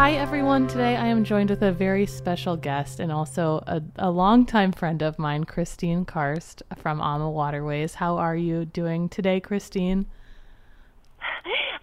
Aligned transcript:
Hi, 0.00 0.12
everyone. 0.12 0.66
Today 0.66 0.96
I 0.96 1.08
am 1.08 1.24
joined 1.24 1.50
with 1.50 1.60
a 1.60 1.72
very 1.72 2.06
special 2.06 2.56
guest 2.56 3.00
and 3.00 3.12
also 3.12 3.62
a, 3.66 3.82
a 3.96 4.10
longtime 4.10 4.72
friend 4.72 5.02
of 5.02 5.18
mine, 5.18 5.44
Kristin 5.44 6.06
Karst 6.06 6.62
from 6.74 7.02
AMA 7.02 7.30
Waterways. 7.30 7.96
How 7.96 8.16
are 8.16 8.34
you 8.34 8.64
doing 8.64 9.10
today, 9.10 9.42
Kristin? 9.42 10.06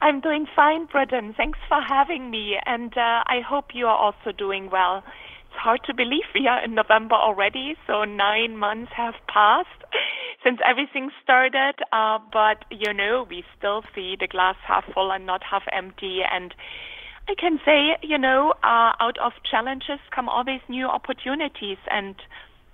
I'm 0.02 0.20
doing 0.20 0.48
fine, 0.56 0.88
Britain. 0.88 1.36
Thanks 1.38 1.60
for 1.70 1.80
having 1.80 2.32
me, 2.32 2.56
and 2.66 2.92
uh, 2.98 3.22
I 3.28 3.42
hope 3.48 3.76
you 3.76 3.86
are 3.86 3.96
also 3.96 4.32
doing 4.36 4.72
well. 4.72 5.04
It's 5.52 5.60
hard 5.60 5.82
to 5.86 5.94
believe 5.94 6.24
we 6.34 6.48
are 6.48 6.66
in 6.66 6.74
November 6.74 7.14
already, 7.14 7.76
so 7.86 8.04
nine 8.04 8.58
months 8.58 8.92
have 8.98 9.14
passed 9.32 9.84
since 10.44 10.58
everything 10.68 11.12
started. 11.22 11.76
Uh, 11.92 12.18
but 12.34 12.66
you 12.72 12.94
know, 12.94 13.28
we 13.30 13.44
still 13.56 13.84
see 13.94 14.16
the 14.20 14.28
glass 14.28 14.56
half 14.68 14.86
full 14.92 15.12
and 15.12 15.28
not 15.28 15.44
half 15.44 15.66
empty. 15.72 16.22
And 16.28 16.56
I 17.28 17.36
can 17.36 17.60
say, 17.66 17.98
you 18.02 18.18
know, 18.18 18.54
uh, 18.64 18.94
out 19.00 19.18
of 19.18 19.34
challenges 19.50 20.00
come 20.16 20.30
always 20.30 20.62
new 20.70 20.88
opportunities, 20.88 21.78
and 21.90 22.16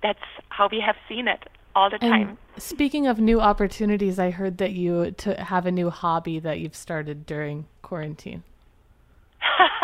that's 0.02 0.18
how 0.48 0.68
we 0.70 0.80
have 0.80 0.96
seen 1.08 1.26
it 1.26 1.42
all 1.74 1.90
the 1.90 1.98
time. 1.98 2.38
And 2.54 2.62
speaking 2.62 3.06
of 3.06 3.18
new 3.18 3.40
opportunities, 3.40 4.18
I 4.18 4.30
heard 4.30 4.58
that 4.58 4.72
you 4.72 5.10
to 5.10 5.34
have 5.42 5.66
a 5.66 5.72
new 5.72 5.90
hobby 5.90 6.38
that 6.38 6.60
you've 6.60 6.76
started 6.76 7.26
during 7.26 7.66
quarantine. 7.82 8.44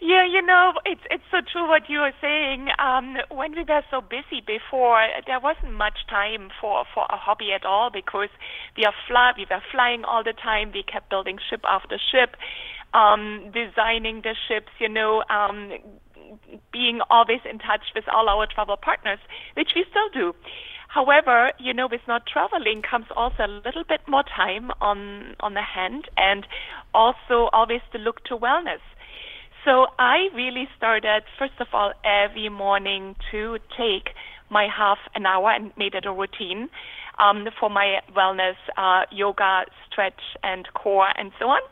yeah, 0.00 0.24
you 0.26 0.42
know, 0.42 0.74
it's 0.84 1.00
it's 1.10 1.24
so 1.30 1.38
true 1.50 1.66
what 1.66 1.88
you 1.88 2.00
are 2.00 2.12
saying. 2.20 2.68
Um, 2.78 3.16
when 3.30 3.52
we 3.52 3.64
were 3.64 3.82
so 3.90 4.00
busy 4.02 4.42
before, 4.46 5.00
there 5.26 5.40
wasn't 5.40 5.72
much 5.72 6.06
time 6.10 6.50
for 6.60 6.84
for 6.92 7.06
a 7.08 7.16
hobby 7.16 7.52
at 7.52 7.64
all 7.64 7.90
because 7.90 8.28
we 8.76 8.84
are 8.84 8.94
fly 9.08 9.32
we 9.36 9.46
were 9.50 9.62
flying 9.72 10.04
all 10.04 10.22
the 10.22 10.34
time. 10.34 10.72
We 10.74 10.82
kept 10.82 11.08
building 11.10 11.38
ship 11.48 11.62
after 11.64 11.98
ship, 12.12 12.36
um, 12.94 13.52
designing 13.52 14.22
the 14.22 14.34
ships. 14.48 14.72
You 14.78 14.88
know, 14.88 15.22
um, 15.28 15.72
being 16.72 17.00
always 17.10 17.40
in 17.48 17.58
touch 17.58 17.92
with 17.94 18.04
all 18.08 18.28
our 18.28 18.46
travel 18.46 18.76
partners, 18.80 19.18
which 19.54 19.70
we 19.76 19.84
still 19.90 20.08
do. 20.12 20.34
However, 20.88 21.50
you 21.58 21.74
know, 21.74 21.88
with 21.90 22.02
not 22.06 22.22
traveling 22.26 22.80
comes 22.88 23.06
also 23.16 23.42
a 23.44 23.60
little 23.66 23.84
bit 23.88 24.00
more 24.06 24.22
time 24.22 24.70
on 24.80 25.34
on 25.40 25.54
the 25.54 25.62
hand, 25.62 26.08
and 26.16 26.46
also 26.94 27.50
always 27.52 27.80
to 27.92 27.98
look 27.98 28.24
to 28.24 28.36
wellness. 28.36 28.82
So 29.64 29.86
I 29.98 30.28
really 30.34 30.68
started, 30.76 31.24
first 31.38 31.58
of 31.58 31.68
all, 31.72 31.92
every 32.04 32.50
morning 32.50 33.16
to 33.30 33.58
take 33.76 34.10
my 34.50 34.68
half 34.68 34.98
an 35.14 35.24
hour 35.24 35.50
and 35.50 35.72
made 35.78 35.94
it 35.94 36.04
a 36.04 36.12
routine 36.12 36.68
um, 37.18 37.48
for 37.58 37.70
my 37.70 38.00
wellness, 38.14 38.56
uh, 38.76 39.06
yoga, 39.10 39.64
stretch, 39.90 40.20
and 40.42 40.68
core, 40.74 41.08
and 41.16 41.32
so 41.38 41.46
on. 41.46 41.62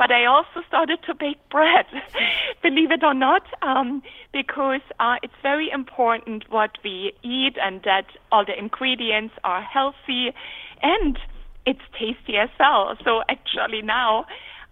But 0.00 0.10
I 0.10 0.24
also 0.24 0.62
started 0.66 1.00
to 1.08 1.14
bake 1.14 1.46
bread, 1.50 1.84
believe 2.62 2.90
it 2.90 3.04
or 3.04 3.12
not, 3.12 3.42
um, 3.60 4.02
because 4.32 4.80
uh, 4.98 5.16
it's 5.22 5.34
very 5.42 5.68
important 5.70 6.44
what 6.48 6.70
we 6.82 7.12
eat 7.22 7.58
and 7.62 7.82
that 7.82 8.06
all 8.32 8.42
the 8.46 8.58
ingredients 8.58 9.34
are 9.44 9.60
healthy 9.60 10.32
and 10.82 11.18
it's 11.66 11.82
tasty 11.92 12.38
as 12.38 12.48
well. 12.58 12.96
So 13.04 13.20
actually 13.28 13.82
now 13.82 14.24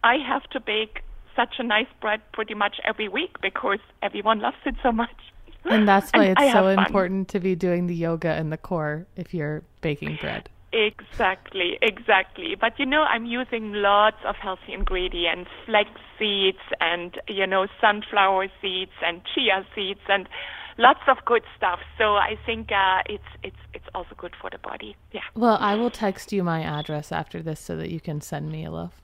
I 0.02 0.14
have 0.26 0.44
to 0.52 0.60
bake 0.60 1.02
such 1.36 1.56
a 1.58 1.62
nice 1.62 1.92
bread 2.00 2.22
pretty 2.32 2.54
much 2.54 2.76
every 2.82 3.10
week 3.10 3.36
because 3.42 3.80
everyone 4.02 4.40
loves 4.40 4.56
it 4.64 4.76
so 4.82 4.92
much. 4.92 5.20
And 5.66 5.86
that's 5.86 6.10
why 6.14 6.24
and 6.24 6.38
it's 6.38 6.52
so 6.54 6.68
important 6.68 7.28
to 7.28 7.38
be 7.38 7.54
doing 7.54 7.86
the 7.86 7.94
yoga 7.94 8.30
and 8.30 8.50
the 8.50 8.56
core 8.56 9.06
if 9.14 9.34
you're 9.34 9.62
baking 9.82 10.16
bread. 10.22 10.48
Exactly, 10.72 11.78
exactly. 11.80 12.54
But 12.60 12.78
you 12.78 12.86
know, 12.86 13.02
I'm 13.02 13.24
using 13.24 13.72
lots 13.72 14.18
of 14.26 14.36
healthy 14.36 14.72
ingredients, 14.74 15.50
flax 15.64 15.88
seeds 16.18 16.58
and, 16.80 17.18
you 17.26 17.46
know, 17.46 17.66
sunflower 17.80 18.48
seeds 18.60 18.92
and 19.04 19.22
chia 19.34 19.66
seeds 19.74 20.00
and 20.08 20.28
lots 20.76 21.00
of 21.08 21.18
good 21.24 21.42
stuff. 21.56 21.80
So 21.96 22.14
I 22.16 22.38
think 22.44 22.70
uh, 22.70 23.02
it's 23.06 23.24
it's 23.42 23.56
it's 23.72 23.86
also 23.94 24.14
good 24.16 24.34
for 24.40 24.50
the 24.50 24.58
body. 24.58 24.94
Yeah. 25.12 25.22
Well, 25.34 25.56
I 25.60 25.74
will 25.74 25.90
text 25.90 26.32
you 26.32 26.44
my 26.44 26.62
address 26.62 27.12
after 27.12 27.42
this 27.42 27.60
so 27.60 27.76
that 27.76 27.90
you 27.90 28.00
can 28.00 28.20
send 28.20 28.50
me 28.50 28.64
a 28.64 28.70
loaf 28.70 29.00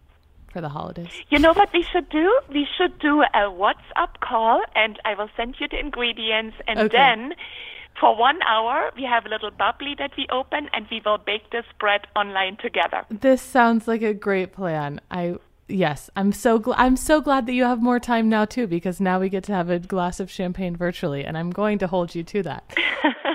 for 0.52 0.60
the 0.60 0.68
holidays. 0.68 1.08
You 1.30 1.38
know 1.38 1.52
what 1.52 1.70
we 1.72 1.82
should 1.82 2.08
do? 2.10 2.40
We 2.48 2.66
should 2.78 2.98
do 3.00 3.22
a 3.22 3.50
WhatsApp 3.50 4.20
call 4.20 4.62
and 4.74 5.00
I 5.04 5.14
will 5.14 5.30
send 5.36 5.56
you 5.58 5.66
the 5.68 5.80
ingredients 5.80 6.56
and 6.68 6.78
okay. 6.78 6.96
then 6.96 7.34
for 8.00 8.16
one 8.16 8.42
hour, 8.42 8.90
we 8.96 9.04
have 9.04 9.26
a 9.26 9.28
little 9.28 9.50
bubbly 9.50 9.94
that 9.98 10.12
we 10.16 10.26
open, 10.30 10.68
and 10.72 10.86
we 10.90 11.00
will 11.04 11.18
bake 11.18 11.50
this 11.50 11.64
bread 11.78 12.02
online 12.16 12.56
together. 12.56 13.04
This 13.10 13.40
sounds 13.40 13.86
like 13.86 14.02
a 14.02 14.14
great 14.14 14.52
plan. 14.52 15.00
I 15.10 15.36
yes, 15.68 16.10
I'm 16.16 16.32
so 16.32 16.58
glad. 16.58 16.78
I'm 16.78 16.96
so 16.96 17.20
glad 17.20 17.46
that 17.46 17.54
you 17.54 17.64
have 17.64 17.80
more 17.82 18.00
time 18.00 18.28
now 18.28 18.44
too, 18.44 18.66
because 18.66 19.00
now 19.00 19.20
we 19.20 19.28
get 19.28 19.44
to 19.44 19.52
have 19.52 19.70
a 19.70 19.78
glass 19.78 20.20
of 20.20 20.30
champagne 20.30 20.76
virtually, 20.76 21.24
and 21.24 21.38
I'm 21.38 21.50
going 21.50 21.78
to 21.78 21.86
hold 21.86 22.14
you 22.14 22.22
to 22.24 22.42
that. 22.42 22.76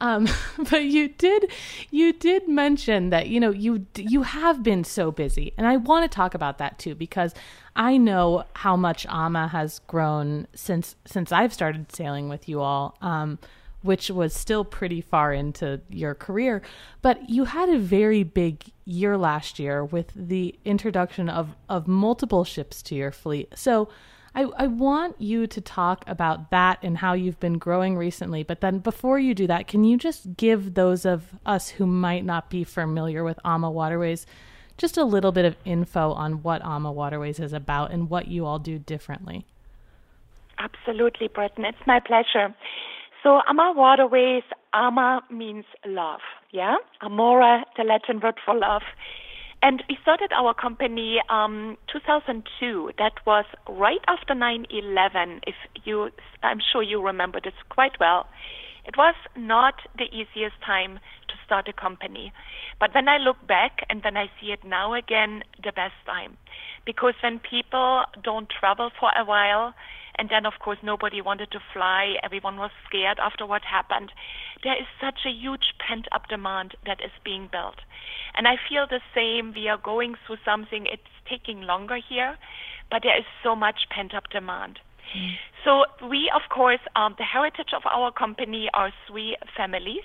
Um, 0.00 0.28
but 0.70 0.84
you 0.84 1.08
did 1.08 1.50
you 1.90 2.12
did 2.12 2.48
mention 2.48 3.10
that 3.10 3.28
you 3.28 3.40
know 3.40 3.50
you 3.50 3.86
you 3.96 4.22
have 4.22 4.62
been 4.62 4.84
so 4.84 5.10
busy, 5.10 5.52
and 5.56 5.66
I 5.66 5.76
want 5.76 6.10
to 6.10 6.14
talk 6.14 6.34
about 6.34 6.58
that 6.58 6.78
too 6.78 6.94
because 6.94 7.34
I 7.74 7.96
know 7.96 8.44
how 8.54 8.76
much 8.76 9.06
AMA 9.06 9.48
has 9.48 9.80
grown 9.86 10.46
since 10.54 10.96
since 11.04 11.32
I've 11.32 11.52
started 11.52 11.92
sailing 11.92 12.28
with 12.28 12.48
you 12.48 12.60
all. 12.60 12.96
Um, 13.00 13.38
which 13.82 14.10
was 14.10 14.34
still 14.34 14.64
pretty 14.64 15.00
far 15.00 15.32
into 15.32 15.80
your 15.88 16.12
career, 16.12 16.60
but 17.02 17.30
you 17.30 17.44
had 17.44 17.68
a 17.68 17.78
very 17.78 18.24
big 18.24 18.64
year 18.84 19.16
last 19.16 19.60
year 19.60 19.84
with 19.84 20.10
the 20.16 20.58
introduction 20.64 21.28
of 21.28 21.54
of 21.68 21.86
multiple 21.86 22.42
ships 22.42 22.82
to 22.82 22.96
your 22.96 23.12
fleet. 23.12 23.52
So 23.54 23.88
I, 24.36 24.42
I 24.58 24.66
want 24.66 25.18
you 25.18 25.46
to 25.46 25.60
talk 25.62 26.04
about 26.06 26.50
that 26.50 26.78
and 26.82 26.98
how 26.98 27.14
you've 27.14 27.40
been 27.40 27.56
growing 27.56 27.96
recently. 27.96 28.42
But 28.42 28.60
then 28.60 28.80
before 28.80 29.18
you 29.18 29.34
do 29.34 29.46
that, 29.46 29.66
can 29.66 29.82
you 29.82 29.96
just 29.96 30.36
give 30.36 30.74
those 30.74 31.06
of 31.06 31.30
us 31.46 31.70
who 31.70 31.86
might 31.86 32.22
not 32.22 32.50
be 32.50 32.62
familiar 32.62 33.24
with 33.24 33.38
AMA 33.46 33.70
Waterways 33.70 34.26
just 34.76 34.98
a 34.98 35.04
little 35.04 35.32
bit 35.32 35.46
of 35.46 35.56
info 35.64 36.12
on 36.12 36.42
what 36.42 36.62
AMA 36.62 36.92
Waterways 36.92 37.40
is 37.40 37.54
about 37.54 37.92
and 37.92 38.10
what 38.10 38.28
you 38.28 38.44
all 38.44 38.58
do 38.58 38.78
differently? 38.78 39.46
Absolutely, 40.58 41.28
Breton. 41.28 41.64
It's 41.64 41.86
my 41.86 41.98
pleasure. 41.98 42.54
So, 43.22 43.40
AMA 43.48 43.72
Waterways, 43.74 44.42
AMA 44.74 45.22
means 45.30 45.64
love, 45.86 46.20
yeah? 46.50 46.76
Amora, 47.02 47.62
the 47.78 47.84
Latin 47.84 48.20
word 48.20 48.34
for 48.44 48.54
love. 48.54 48.82
And 49.62 49.82
we 49.88 49.96
started 50.02 50.32
our 50.32 50.54
company 50.54 51.20
um 51.28 51.76
2002. 51.92 52.92
That 52.98 53.14
was 53.26 53.44
right 53.68 54.04
after 54.06 54.34
9/11. 54.34 55.40
If 55.46 55.56
you, 55.84 56.10
I'm 56.42 56.60
sure 56.60 56.82
you 56.82 57.02
remember 57.02 57.40
this 57.40 57.54
quite 57.68 57.98
well. 57.98 58.26
It 58.84 58.96
was 58.96 59.16
not 59.34 59.74
the 59.98 60.04
easiest 60.04 60.60
time 60.64 61.00
to 61.28 61.34
start 61.44 61.66
a 61.68 61.72
company, 61.72 62.32
but 62.78 62.94
when 62.94 63.08
I 63.08 63.18
look 63.18 63.44
back 63.44 63.84
and 63.90 64.02
then 64.04 64.16
I 64.16 64.30
see 64.40 64.52
it 64.52 64.62
now 64.62 64.94
again, 64.94 65.42
the 65.64 65.72
best 65.72 65.98
time, 66.06 66.36
because 66.84 67.14
when 67.20 67.40
people 67.40 68.04
don't 68.22 68.48
travel 68.48 68.90
for 69.00 69.10
a 69.16 69.24
while, 69.24 69.74
and 70.18 70.28
then, 70.28 70.46
of 70.46 70.54
course, 70.60 70.78
nobody 70.82 71.20
wanted 71.20 71.50
to 71.52 71.60
fly. 71.72 72.14
Everyone 72.22 72.56
was 72.56 72.70
scared 72.88 73.18
after 73.18 73.46
what 73.46 73.62
happened. 73.62 74.12
There 74.62 74.74
is 74.74 74.86
such 75.00 75.20
a 75.26 75.30
huge 75.30 75.74
pent 75.78 76.06
up 76.12 76.28
demand 76.28 76.74
that 76.86 77.00
is 77.04 77.12
being 77.24 77.48
built. 77.50 77.76
And 78.34 78.48
I 78.48 78.56
feel 78.68 78.86
the 78.88 79.00
same. 79.14 79.52
We 79.54 79.68
are 79.68 79.78
going 79.78 80.14
through 80.26 80.38
something, 80.44 80.86
it's 80.86 81.02
taking 81.28 81.62
longer 81.62 81.96
here, 81.96 82.36
but 82.90 83.02
there 83.02 83.18
is 83.18 83.24
so 83.42 83.54
much 83.54 83.88
pent 83.90 84.14
up 84.14 84.30
demand. 84.30 84.78
Mm. 85.16 85.34
So, 85.64 85.84
we, 86.08 86.30
of 86.34 86.42
course, 86.50 86.80
um, 86.94 87.14
the 87.18 87.24
heritage 87.24 87.72
of 87.74 87.82
our 87.86 88.10
company 88.12 88.68
are 88.74 88.92
three 89.06 89.36
families. 89.56 90.04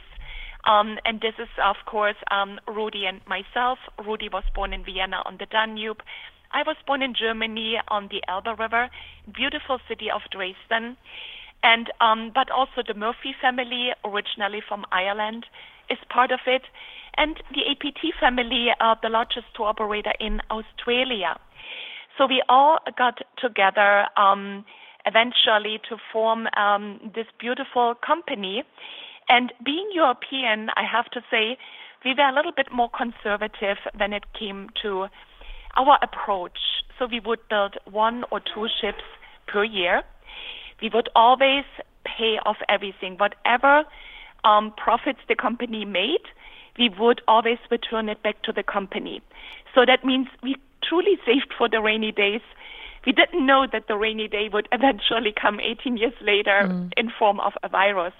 Um, 0.64 1.00
and 1.06 1.20
this 1.22 1.34
is, 1.40 1.50
of 1.64 1.78
course, 1.86 2.18
um, 2.30 2.60
Rudi 2.68 3.06
and 3.06 3.22
myself. 3.26 3.80
Rudi 4.06 4.30
was 4.30 4.44
born 4.54 4.74
in 4.74 4.84
Vienna 4.84 5.24
on 5.26 5.38
the 5.40 5.48
Danube. 5.48 6.02
I 6.54 6.64
was 6.66 6.76
born 6.86 7.02
in 7.02 7.14
Germany 7.14 7.78
on 7.88 8.10
the 8.10 8.22
Elbe 8.28 8.60
River, 8.60 8.90
beautiful 9.34 9.80
city 9.88 10.10
of 10.12 10.22
Dresden. 10.32 10.98
And 11.64 11.92
um, 12.02 12.32
but 12.34 12.50
also 12.50 12.82
the 12.86 12.96
Murphy 12.96 13.36
family, 13.40 13.90
originally 14.04 14.62
from 14.68 14.84
Ireland, 14.92 15.46
is 15.90 16.00
part 16.10 16.32
of 16.32 16.40
it, 16.48 16.64
and 17.18 17.36
the 17.54 17.64
APT 17.70 18.16
family, 18.20 18.70
uh, 18.80 18.96
the 19.02 19.10
largest 19.10 19.46
tour 19.56 19.68
operator 19.68 20.14
in 20.20 20.42
Australia. 20.50 21.38
So 22.18 22.26
we 22.26 22.42
all 22.50 22.80
got 22.98 23.20
together 23.38 24.06
um, 24.18 24.66
eventually 25.06 25.80
to 25.90 25.98
form 26.12 26.48
um, 26.58 27.12
this 27.14 27.28
beautiful 27.40 27.96
company. 28.06 28.64
And 29.30 29.54
being 29.64 29.90
European, 29.94 30.70
I 30.76 30.84
have 30.84 31.06
to 31.12 31.22
say, 31.30 31.58
we 32.04 32.14
were 32.18 32.28
a 32.28 32.34
little 32.34 32.52
bit 32.52 32.72
more 32.72 32.90
conservative 32.90 33.78
when 33.96 34.14
it 34.14 34.24
came 34.38 34.70
to 34.82 35.08
our 35.76 35.98
approach. 36.02 36.58
So 36.98 37.08
we 37.08 37.20
would 37.20 37.40
build 37.50 37.78
one 37.90 38.24
or 38.32 38.40
two 38.40 38.68
ships 38.80 39.04
per 39.48 39.64
year. 39.64 40.04
We 40.82 40.90
would 40.94 41.10
always 41.16 41.66
pay 42.06 42.38
off 42.46 42.58
everything. 42.70 43.18
Whatever 43.18 43.84
um, 44.44 44.74
profits 44.78 45.20
the 45.28 45.36
company 45.36 45.86
made, 45.86 46.26
we 46.78 46.90
would 47.00 47.22
always 47.28 47.58
return 47.70 48.10
it 48.10 48.24
back 48.24 48.42
to 48.44 48.52
the 48.52 48.64
company. 48.64 49.22
So 49.74 49.86
that 49.86 50.04
means 50.04 50.28
we 50.42 50.56
truly 50.84 51.18
saved 51.26 51.54
for 51.58 51.70
the 51.70 51.82
rainy 51.82 52.12
days. 52.12 52.42
We 53.06 53.12
didn't 53.12 53.46
know 53.46 53.66
that 53.72 53.88
the 53.88 53.98
rainy 53.98 54.28
day 54.28 54.50
would 54.52 54.68
eventually 54.72 55.34
come 55.40 55.60
18 55.60 55.98
years 55.98 56.14
later 56.22 56.68
mm. 56.68 56.92
in 56.98 57.12
form 57.18 57.40
of 57.40 57.54
a 57.64 57.70
virus. 57.70 58.14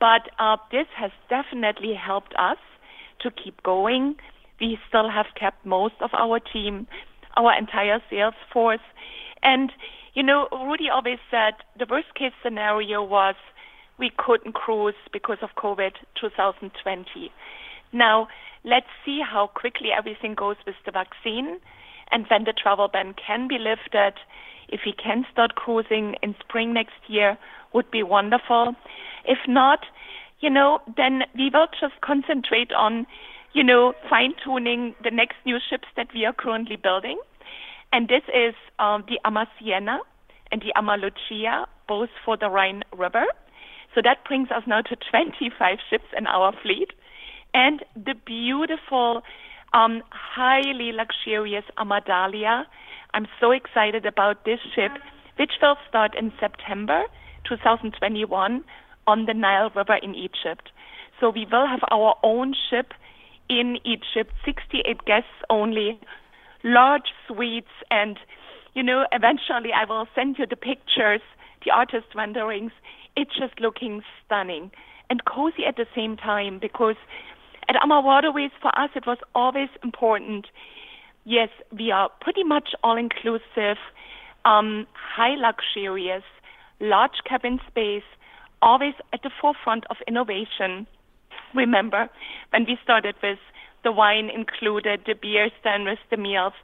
But 0.00 0.30
uh, 0.38 0.56
this 0.70 0.86
has 0.96 1.10
definitely 1.30 1.94
helped 1.94 2.34
us 2.38 2.58
to 3.20 3.30
keep 3.30 3.62
going. 3.62 4.16
We 4.60 4.78
still 4.88 5.10
have 5.10 5.26
kept 5.38 5.64
most 5.66 5.94
of 6.00 6.10
our 6.16 6.38
team, 6.38 6.86
our 7.36 7.56
entire 7.56 8.00
sales 8.08 8.34
force. 8.52 8.84
And, 9.42 9.72
you 10.14 10.22
know, 10.22 10.48
Rudi 10.52 10.88
always 10.92 11.18
said 11.30 11.54
the 11.78 11.86
worst 11.88 12.14
case 12.14 12.32
scenario 12.42 13.02
was 13.02 13.34
we 13.98 14.10
couldn't 14.16 14.54
cruise 14.54 14.94
because 15.12 15.38
of 15.42 15.50
COVID 15.56 15.92
2020. 16.20 17.30
Now, 17.92 18.28
let's 18.64 18.86
see 19.04 19.20
how 19.20 19.48
quickly 19.48 19.88
everything 19.96 20.34
goes 20.34 20.56
with 20.66 20.76
the 20.84 20.92
vaccine 20.92 21.58
and 22.10 22.26
when 22.28 22.44
the 22.44 22.52
travel 22.52 22.88
ban 22.88 23.14
can 23.14 23.48
be 23.48 23.58
lifted. 23.58 24.14
If 24.68 24.80
we 24.86 24.92
can 24.92 25.24
start 25.30 25.54
cruising 25.54 26.16
in 26.22 26.34
spring 26.40 26.72
next 26.72 26.98
year, 27.08 27.38
would 27.72 27.90
be 27.90 28.02
wonderful. 28.02 28.74
If 29.24 29.38
not, 29.46 29.80
you 30.40 30.50
know, 30.50 30.80
then 30.96 31.22
we 31.36 31.50
will 31.52 31.66
just 31.80 32.00
concentrate 32.00 32.72
on, 32.72 33.06
you 33.54 33.62
know, 33.62 33.94
fine 34.10 34.34
tuning 34.44 34.94
the 35.02 35.10
next 35.10 35.36
new 35.46 35.58
ships 35.70 35.86
that 35.96 36.08
we 36.12 36.24
are 36.26 36.32
currently 36.32 36.76
building. 36.76 37.18
And 37.92 38.08
this 38.08 38.22
is 38.28 38.54
um, 38.80 39.04
the 39.08 39.18
Ama 39.24 39.46
Siena 39.58 40.00
and 40.50 40.60
the 40.60 40.76
Ama 40.76 40.96
Lucia, 40.96 41.66
both 41.86 42.10
for 42.24 42.36
the 42.36 42.50
Rhine 42.50 42.82
River. 42.96 43.24
So 43.94 44.00
that 44.02 44.24
brings 44.26 44.50
us 44.50 44.64
now 44.66 44.82
to 44.82 44.96
25 45.10 45.78
ships 45.88 46.04
in 46.18 46.26
our 46.26 46.52
fleet. 46.62 46.90
And 47.54 47.84
the 47.94 48.14
beautiful, 48.26 49.22
um, 49.72 50.02
highly 50.10 50.90
luxurious 50.90 51.64
AmaDahlia. 51.78 52.64
I'm 53.14 53.28
so 53.40 53.52
excited 53.52 54.04
about 54.04 54.44
this 54.44 54.58
ship, 54.74 54.90
which 55.36 55.52
will 55.62 55.76
start 55.88 56.16
in 56.18 56.32
September 56.40 57.04
2021 57.48 58.64
on 59.06 59.26
the 59.26 59.34
Nile 59.34 59.70
River 59.76 59.96
in 60.02 60.16
Egypt. 60.16 60.70
So 61.20 61.30
we 61.30 61.46
will 61.50 61.68
have 61.68 61.80
our 61.92 62.16
own 62.24 62.54
ship 62.68 62.92
in 63.48 63.78
Egypt, 63.84 64.32
68 64.44 65.04
guests 65.04 65.28
only, 65.50 65.98
large 66.62 67.12
suites, 67.26 67.72
and 67.90 68.18
you 68.74 68.82
know, 68.82 69.06
eventually 69.12 69.70
I 69.72 69.84
will 69.84 70.06
send 70.14 70.36
you 70.38 70.46
the 70.46 70.56
pictures, 70.56 71.20
the 71.64 71.70
artist 71.70 72.06
renderings. 72.14 72.72
It's 73.16 73.30
just 73.38 73.60
looking 73.60 74.02
stunning 74.24 74.72
and 75.08 75.24
cozy 75.24 75.64
at 75.66 75.76
the 75.76 75.86
same 75.94 76.16
time 76.16 76.58
because 76.60 76.96
at 77.68 77.76
Ama 77.80 78.00
Waterways 78.00 78.50
for 78.60 78.76
us 78.78 78.90
it 78.94 79.06
was 79.06 79.18
always 79.34 79.68
important. 79.82 80.46
Yes, 81.24 81.48
we 81.72 81.90
are 81.90 82.10
pretty 82.20 82.42
much 82.44 82.70
all 82.82 82.96
inclusive, 82.96 83.78
um, 84.44 84.86
high 84.92 85.36
luxurious, 85.36 86.24
large 86.80 87.22
cabin 87.28 87.60
space, 87.68 88.02
always 88.60 88.94
at 89.12 89.22
the 89.22 89.30
forefront 89.40 89.84
of 89.90 89.96
innovation. 90.08 90.86
Remember 91.54 92.08
when 92.50 92.64
we 92.64 92.78
started 92.82 93.14
with 93.22 93.38
the 93.84 93.92
wine 93.92 94.30
included, 94.30 95.02
the 95.06 95.14
beer 95.14 95.50
stand 95.60 95.84
with 95.84 95.98
the 96.10 96.16
meals, 96.16 96.54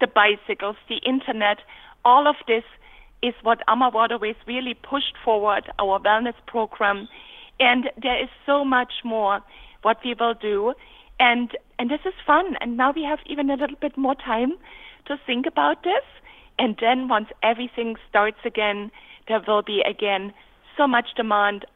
the 0.00 0.06
bicycles, 0.06 0.76
the 0.88 0.96
internet, 1.06 1.58
all 2.04 2.26
of 2.26 2.36
this 2.46 2.64
is 3.22 3.34
what 3.42 3.60
Ama 3.68 3.90
Waterways 3.92 4.36
really 4.46 4.74
pushed 4.74 5.14
forward 5.22 5.70
our 5.78 6.00
wellness 6.00 6.34
program. 6.46 7.08
And 7.58 7.90
there 8.00 8.20
is 8.20 8.30
so 8.46 8.64
much 8.64 8.92
more 9.04 9.40
what 9.82 9.98
we 10.04 10.14
will 10.18 10.34
do. 10.34 10.72
And, 11.18 11.50
and 11.78 11.90
this 11.90 12.00
is 12.06 12.14
fun. 12.26 12.56
And 12.60 12.76
now 12.76 12.92
we 12.94 13.04
have 13.04 13.18
even 13.26 13.50
a 13.50 13.56
little 13.56 13.76
bit 13.78 13.96
more 13.98 14.14
time 14.14 14.52
to 15.06 15.16
think 15.26 15.46
about 15.46 15.82
this. 15.84 16.04
And 16.58 16.76
then 16.80 17.08
once 17.08 17.28
everything 17.42 17.96
starts 18.08 18.38
again, 18.44 18.90
there 19.28 19.42
will 19.46 19.62
be 19.62 19.82
again 19.82 20.32
so 20.76 20.86
much 20.86 21.08
demand. 21.14 21.66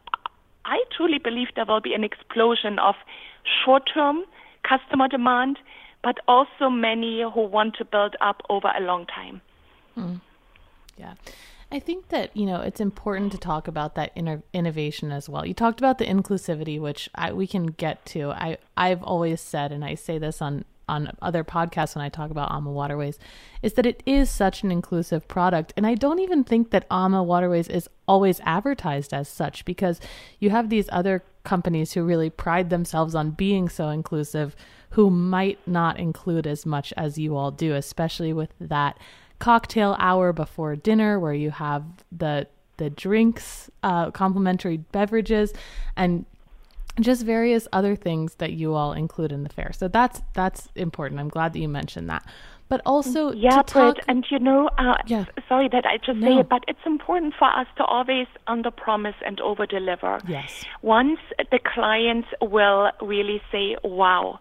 I 0.65 0.83
truly 0.97 1.19
believe 1.19 1.49
there 1.55 1.67
will 1.67 1.81
be 1.81 1.95
an 1.95 2.05
explosion 2.05 2.79
of 2.79 2.95
short 3.65 3.89
term 3.93 4.25
customer 4.69 5.09
demand, 5.09 5.59
but 6.03 6.19
also 6.27 6.71
many 6.71 7.23
who 7.23 7.47
want 7.47 7.75
to 7.77 7.85
build 7.85 8.17
up 8.21 8.43
over 8.49 8.71
a 8.77 8.81
long 8.81 9.07
time. 9.07 9.41
Mm. 9.97 10.21
Yeah. 10.97 11.15
I 11.73 11.81
think 11.81 12.09
that 12.09 12.37
you 12.37 12.47
know 12.47 12.61
it's 12.61 12.81
important 12.81 13.33
to 13.33 13.39
talk 13.39 13.67
about 13.67 13.97
that 13.97 14.13
innovation 14.53 15.11
as 15.11 15.29
well. 15.29 15.45
You 15.45 15.55
talked 15.55 15.81
about 15.81 15.99
the 15.99 16.05
inclusivity, 16.05 16.81
which 16.81 17.09
I, 17.15 17.33
we 17.33 17.47
can 17.47 17.67
get 17.67 18.05
to. 18.07 18.31
I 18.31 18.59
I've 18.77 19.03
always 19.03 19.41
said, 19.41 19.73
and 19.73 19.85
I 19.85 19.97
say 19.97 20.19
this 20.19 20.41
on 20.41 20.65
on 20.89 21.11
other 21.23 21.45
podcasts 21.45 21.95
when 21.95 22.05
I 22.05 22.09
talk 22.09 22.31
about 22.31 22.51
Ama 22.53 22.71
Waterways, 22.71 23.19
is 23.63 23.75
that 23.75 23.87
it 23.87 24.03
is 24.07 24.31
such 24.31 24.63
an 24.63 24.71
inclusive 24.71 25.27
product, 25.29 25.73
and 25.77 25.87
I 25.87 25.95
don't 25.95 26.21
even 26.21 26.45
think 26.45 26.71
that 26.71 26.87
Ama 26.91 27.23
Waterways 27.23 27.69
is 27.69 27.89
always 28.07 28.41
advertised 28.45 29.13
as 29.13 29.29
such 29.29 29.65
because 29.65 30.01
you 30.39 30.51
have 30.51 30.69
these 30.69 30.89
other 30.93 31.23
companies 31.45 31.93
who 31.93 32.03
really 32.03 32.31
pride 32.31 32.71
themselves 32.71 33.15
on 33.15 33.31
being 33.31 33.69
so 33.69 33.89
inclusive, 33.89 34.57
who 34.91 35.11
might 35.11 35.59
not 35.67 35.99
include 35.99 36.47
as 36.47 36.65
much 36.65 36.93
as 36.97 37.19
you 37.19 37.37
all 37.37 37.51
do, 37.51 37.75
especially 37.75 38.33
with 38.33 38.53
that 38.61 38.99
cocktail 39.39 39.97
hour 39.99 40.33
before 40.33 40.77
dinner 40.77 41.19
where 41.19 41.35
you 41.35 41.51
have 41.51 41.85
the 42.11 42.47
the 42.77 42.91
drinks, 42.91 43.71
uh, 43.85 44.11
complimentary 44.11 44.79
beverages, 44.79 45.53
and 45.97 46.25
just 47.01 47.25
various 47.25 47.67
other 47.73 47.97
things 47.97 48.37
that 48.37 48.53
you 48.53 48.75
all 48.75 48.93
include 48.93 49.33
in 49.33 49.43
the 49.43 49.49
fare. 49.49 49.73
So 49.73 49.89
that's 49.89 50.23
that's 50.35 50.69
important. 50.75 51.21
I'm 51.21 51.29
glad 51.29 51.53
that 51.53 51.59
you 51.59 51.69
mentioned 51.69 52.09
that. 52.11 52.25
But 52.69 52.81
also, 52.87 53.33
yeah, 53.33 53.63
talk... 53.63 53.97
Britt, 53.97 54.05
and 54.09 54.25
you 54.31 54.39
know, 54.39 54.69
uh, 54.79 54.97
yeah. 55.07 55.27
sorry 55.49 55.69
that 55.69 55.85
I 55.85 55.99
just 55.99 56.19
no. 56.19 56.27
say 56.27 56.41
it, 56.41 56.49
but 56.49 56.65
it's 56.67 56.81
important 56.87 57.35
for 57.39 57.47
us 57.47 57.67
to 57.77 57.85
always 57.85 58.27
under 58.47 58.71
promise 58.71 59.15
and 59.25 59.41
over 59.41 59.67
deliver. 59.67 60.19
Yes. 60.27 60.65
Once 60.83 61.19
the 61.51 61.59
clients 61.59 62.29
will 62.41 62.91
really 63.03 63.43
say, 63.53 63.77
"Wow," 63.85 64.41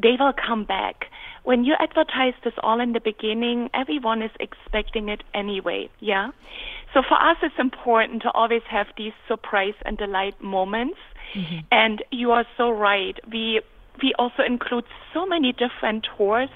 they 0.00 0.16
will 0.18 0.32
come 0.32 0.64
back 0.64 1.06
when 1.46 1.64
you 1.64 1.74
advertise 1.78 2.34
this 2.42 2.54
all 2.64 2.80
in 2.80 2.92
the 2.92 2.98
beginning, 2.98 3.70
everyone 3.72 4.20
is 4.20 4.32
expecting 4.40 5.08
it 5.08 5.22
anyway, 5.32 5.88
yeah? 6.00 6.30
So 6.92 7.02
for 7.08 7.14
us, 7.14 7.36
it's 7.40 7.54
important 7.56 8.22
to 8.22 8.32
always 8.32 8.62
have 8.68 8.88
these 8.98 9.12
surprise 9.28 9.74
and 9.84 9.96
delight 9.96 10.34
moments. 10.42 10.98
Mm-hmm. 11.34 11.58
And 11.70 12.02
you 12.10 12.32
are 12.32 12.44
so 12.56 12.70
right. 12.70 13.14
We, 13.30 13.60
we 14.02 14.12
also 14.18 14.42
include 14.44 14.86
so 15.14 15.24
many 15.24 15.52
different 15.52 16.08
tours, 16.16 16.48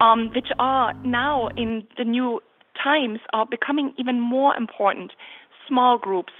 um, 0.00 0.30
which 0.32 0.48
are 0.60 0.94
now 1.04 1.48
in 1.56 1.82
the 1.98 2.04
new 2.04 2.40
times 2.80 3.18
are 3.32 3.46
becoming 3.46 3.94
even 3.98 4.20
more 4.20 4.54
important. 4.54 5.10
Small 5.66 5.98
groups, 5.98 6.32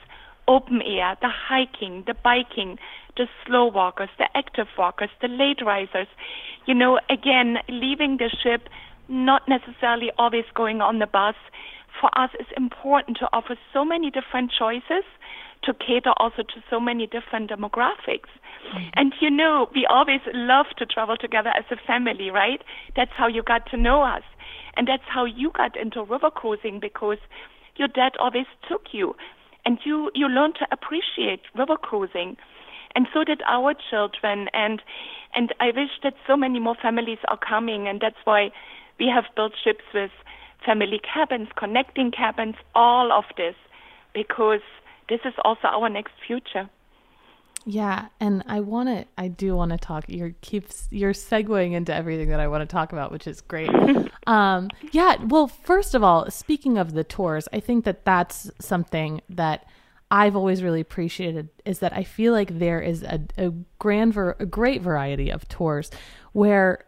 open 0.49 0.83
air, 0.83 1.17
the 1.21 1.29
hiking, 1.29 2.05
the 2.07 2.15
biking, 2.15 2.79
the 3.17 3.27
slow 3.47 3.67
walkers, 3.67 4.09
the 4.19 4.29
active 4.35 4.67
walkers, 4.77 5.11
the 5.21 5.29
late 5.29 5.61
risers. 5.65 6.09
You 6.67 6.75
know, 6.75 6.99
again, 7.11 7.59
leaving 7.69 8.19
the 8.19 8.31
ship, 8.43 8.69
not 9.09 9.43
necessarily 9.49 10.11
always 10.19 10.45
going 10.55 10.81
on 10.81 10.99
the 10.99 11.07
bus. 11.07 11.35
For 12.01 12.11
us, 12.19 12.31
it's 12.39 12.51
important 12.57 13.19
to 13.19 13.29
offer 13.33 13.57
so 13.73 13.85
many 13.85 14.11
different 14.11 14.51
choices 14.57 15.05
to 15.63 15.75
cater 15.75 16.13
also 16.19 16.43
to 16.43 16.63
so 16.69 16.79
many 16.79 17.07
different 17.07 17.51
demographics. 17.51 18.29
Mm-hmm. 18.69 18.89
And 18.95 19.13
you 19.21 19.31
know, 19.31 19.69
we 19.75 19.87
always 19.89 20.21
love 20.33 20.67
to 20.79 20.87
travel 20.87 21.17
together 21.17 21.51
as 21.51 21.65
a 21.71 21.77
family, 21.87 22.31
right? 22.31 22.63
That's 22.97 23.13
how 23.17 23.27
you 23.29 23.43
got 23.43 23.71
to 23.71 23.77
know 23.77 24.03
us. 24.03 24.23
And 24.77 24.89
that's 24.89 25.05
how 25.07 25.25
you 25.25 25.51
got 25.53 25.77
into 25.77 26.03
river 26.03 26.31
cruising 26.31 26.81
because 26.81 27.19
your 27.77 27.89
dad 27.89 28.13
always 28.19 28.47
took 28.69 28.93
you 28.93 29.15
and 29.64 29.78
you, 29.85 30.11
you 30.14 30.28
learned 30.28 30.56
to 30.61 30.66
appreciate 30.71 31.40
river 31.54 31.76
cruising 31.76 32.37
and 32.94 33.09
so 33.12 33.25
did 33.25 33.42
our 33.47 33.75
children. 33.90 34.49
And 34.52 34.80
and 35.35 35.52
I 35.61 35.66
wish 35.66 35.90
that 36.02 36.14
so 36.26 36.37
many 36.37 36.61
more 36.61 36.76
families 36.80 37.18
are 37.28 37.38
coming. 37.38 37.88
And 37.88 38.00
that's 38.00 38.16
why 38.25 38.50
we 38.99 39.11
have 39.12 39.25
built 39.35 39.52
ships 39.62 39.85
with 39.92 40.11
family 40.64 41.00
cabins, 41.00 41.49
connecting 41.56 42.11
cabins, 42.11 42.54
all 42.75 43.12
of 43.12 43.25
this 43.37 43.54
because 44.14 44.61
this 45.09 45.21
is 45.25 45.35
also 45.44 45.66
our 45.66 45.88
next 45.88 46.12
future. 46.26 46.71
Yeah, 47.66 48.09
and 48.21 48.44
I 48.47 48.61
want 48.61 48.88
to 48.88 49.06
I 49.16 49.28
do 49.28 49.56
want 49.56 49.73
to 49.73 49.78
talk 49.78 50.04
you're 50.09 50.35
keeps 50.42 50.87
you're 50.90 51.12
segueing 51.12 51.73
into 51.73 51.94
everything 51.94 52.28
that 52.28 52.40
I 52.40 52.49
want 52.49 52.68
to 52.68 52.73
talk 52.73 52.92
about, 52.92 53.11
which 53.11 53.26
is 53.26 53.40
great. 53.40 53.71
um 54.26 54.68
yeah, 54.92 55.16
well, 55.25 55.49
first 55.49 55.94
of 55.94 56.02
all, 56.02 56.30
speaking 56.30 56.76
of 56.78 56.92
the 56.92 57.04
tours, 57.04 57.49
I 57.52 57.61
think 57.61 57.85
that 57.85 58.04
that's 58.04 58.50
something 58.61 59.23
that 59.30 59.66
I've 60.11 60.37
always 60.37 60.62
really 60.62 60.80
appreciated 60.80 61.49
is 61.64 61.78
that 61.80 61.92
I 61.92 62.04
feel 62.04 62.33
like 62.33 62.59
there 62.59 62.80
is 62.80 63.02
a, 63.02 63.21
a 63.38 63.50
grand, 63.78 64.14
ver- 64.14 64.37
a 64.38 64.47
great 64.47 64.83
variety 64.83 65.30
of 65.30 65.49
tours 65.49 65.90
where 66.33 66.85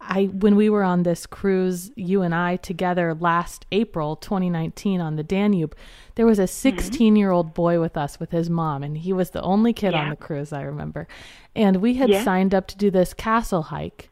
I 0.00 0.24
when 0.24 0.56
we 0.56 0.68
were 0.70 0.82
on 0.82 1.02
this 1.02 1.26
cruise, 1.26 1.90
you 1.94 2.22
and 2.22 2.34
I 2.34 2.56
together 2.56 3.14
last 3.14 3.66
April 3.70 4.16
2019 4.16 5.00
on 5.00 5.16
the 5.16 5.22
Danube, 5.22 5.76
there 6.16 6.26
was 6.26 6.38
a 6.38 6.42
mm-hmm. 6.42 6.78
16 6.78 7.16
year 7.16 7.30
old 7.30 7.54
boy 7.54 7.80
with 7.80 7.96
us 7.96 8.18
with 8.18 8.30
his 8.30 8.50
mom, 8.50 8.82
and 8.82 8.98
he 8.98 9.12
was 9.12 9.30
the 9.30 9.42
only 9.42 9.72
kid 9.72 9.92
yeah. 9.92 10.02
on 10.02 10.10
the 10.10 10.16
cruise 10.16 10.52
I 10.52 10.62
remember, 10.62 11.06
and 11.54 11.76
we 11.76 11.94
had 11.94 12.08
yeah. 12.08 12.24
signed 12.24 12.54
up 12.54 12.66
to 12.68 12.76
do 12.76 12.90
this 12.90 13.14
castle 13.14 13.62
hike, 13.62 14.10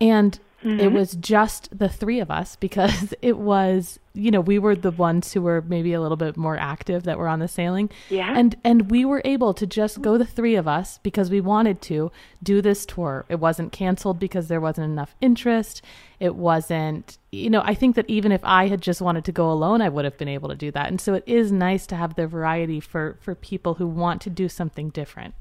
and 0.00 0.38
Mm-hmm. 0.64 0.80
It 0.80 0.92
was 0.92 1.12
just 1.14 1.76
the 1.76 1.88
three 1.88 2.20
of 2.20 2.30
us 2.30 2.56
because 2.56 3.14
it 3.22 3.38
was, 3.38 3.98
you 4.12 4.30
know, 4.30 4.40
we 4.40 4.58
were 4.58 4.76
the 4.76 4.90
ones 4.90 5.32
who 5.32 5.40
were 5.40 5.62
maybe 5.62 5.92
a 5.92 6.00
little 6.00 6.16
bit 6.16 6.36
more 6.36 6.56
active 6.58 7.04
that 7.04 7.18
were 7.18 7.28
on 7.28 7.38
the 7.38 7.48
sailing. 7.48 7.88
Yeah. 8.10 8.34
And 8.36 8.56
and 8.62 8.90
we 8.90 9.04
were 9.04 9.22
able 9.24 9.54
to 9.54 9.66
just 9.66 10.02
go 10.02 10.18
the 10.18 10.26
three 10.26 10.56
of 10.56 10.68
us 10.68 10.98
because 11.02 11.30
we 11.30 11.40
wanted 11.40 11.80
to 11.82 12.12
do 12.42 12.60
this 12.60 12.84
tour. 12.84 13.24
It 13.28 13.40
wasn't 13.40 13.72
canceled 13.72 14.18
because 14.18 14.48
there 14.48 14.60
wasn't 14.60 14.90
enough 14.90 15.14
interest. 15.20 15.82
It 16.18 16.34
wasn't, 16.34 17.16
you 17.32 17.48
know, 17.48 17.62
I 17.64 17.74
think 17.74 17.96
that 17.96 18.08
even 18.10 18.30
if 18.30 18.44
I 18.44 18.68
had 18.68 18.82
just 18.82 19.00
wanted 19.00 19.24
to 19.24 19.32
go 19.32 19.50
alone, 19.50 19.80
I 19.80 19.88
would 19.88 20.04
have 20.04 20.18
been 20.18 20.28
able 20.28 20.50
to 20.50 20.56
do 20.56 20.70
that. 20.72 20.88
And 20.88 21.00
so 21.00 21.14
it 21.14 21.24
is 21.26 21.50
nice 21.50 21.86
to 21.86 21.96
have 21.96 22.16
the 22.16 22.26
variety 22.26 22.80
for 22.80 23.16
for 23.20 23.34
people 23.34 23.74
who 23.74 23.86
want 23.86 24.20
to 24.22 24.30
do 24.30 24.48
something 24.48 24.90
different. 24.90 25.34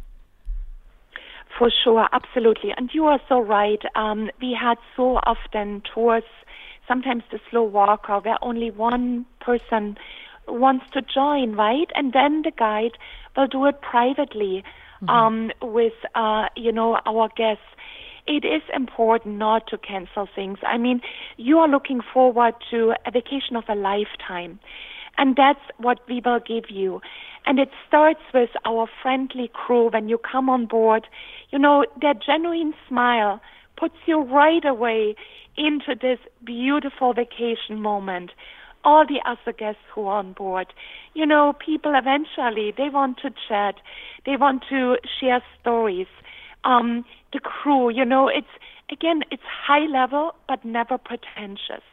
For 1.60 1.70
sure, 1.70 2.08
absolutely. 2.14 2.72
And 2.76 2.90
you 2.94 3.06
are 3.08 3.20
so 3.28 3.42
right. 3.42 3.82
Um, 3.94 4.30
we 4.42 4.58
had 4.60 4.78
so 4.96 5.20
often 5.26 5.84
tours, 5.94 6.24
sometimes 6.88 7.24
the 7.32 7.40
slow 7.50 7.64
walker, 7.64 8.18
where 8.20 8.38
only 8.42 8.72
one 8.72 9.26
person 9.42 9.98
wants 10.48 10.86
to 10.94 11.02
join, 11.02 11.58
right? 11.58 11.90
And 11.96 12.14
then 12.14 12.44
the 12.44 12.52
guide 12.52 12.98
will 13.36 13.48
do 13.48 13.66
it 13.66 13.82
privately 13.82 14.64
mm-hmm. 15.04 15.10
um, 15.10 15.52
with, 15.62 15.94
uh, 16.16 16.46
you 16.56 16.72
know, 16.72 16.98
our 17.06 17.28
guests. 17.36 17.64
It 18.26 18.46
is 18.46 18.62
important 18.74 19.36
not 19.36 19.68
to 19.68 19.78
cancel 19.78 20.30
things. 20.34 20.60
I 20.66 20.78
mean, 20.78 21.02
you 21.36 21.60
are 21.60 21.68
looking 21.68 22.00
forward 22.14 22.54
to 22.72 22.94
a 23.06 23.12
vacation 23.12 23.58
of 23.58 23.66
a 23.68 23.76
lifetime. 23.76 24.60
And 25.20 25.36
that's 25.36 25.60
what 25.78 26.00
we 26.08 26.22
will 26.24 26.40
give 26.40 26.70
you. 26.70 27.02
And 27.46 27.60
it 27.60 27.70
starts 27.86 28.22
with 28.34 28.52
our 28.66 28.88
friendly 29.02 29.52
crew 29.54 29.90
when 29.90 30.08
you 30.08 30.18
come 30.18 30.50
on 30.50 30.66
board. 30.66 31.08
You 31.52 31.60
know, 31.60 31.86
their 32.00 32.14
genuine 32.14 32.74
smile 32.88 33.42
puts 33.78 33.96
you 34.06 34.22
right 34.22 34.64
away 34.64 35.16
into 35.58 35.94
this 36.02 36.20
beautiful 36.46 37.14
vacation 37.14 37.82
moment. 37.82 38.32
All 38.86 39.06
the 39.06 39.20
other 39.26 39.52
guests 39.52 39.82
who 39.94 40.08
are 40.08 40.20
on 40.20 40.32
board, 40.32 40.68
you 41.14 41.26
know, 41.26 41.54
people 41.54 41.96
eventually, 41.96 42.74
they 42.78 42.88
want 42.88 43.18
to 43.18 43.30
chat. 43.50 43.76
They 44.26 44.38
want 44.38 44.64
to 44.70 44.96
share 45.20 45.44
stories. 45.60 46.08
Um, 46.64 47.04
the 47.34 47.42
crew, 47.42 47.90
you 47.90 48.06
know, 48.06 48.30
it's, 48.30 48.48
again, 48.90 49.24
it's 49.32 49.44
high 49.68 49.86
level, 49.86 50.32
but 50.48 50.64
never 50.64 50.98
pretentious 50.98 51.84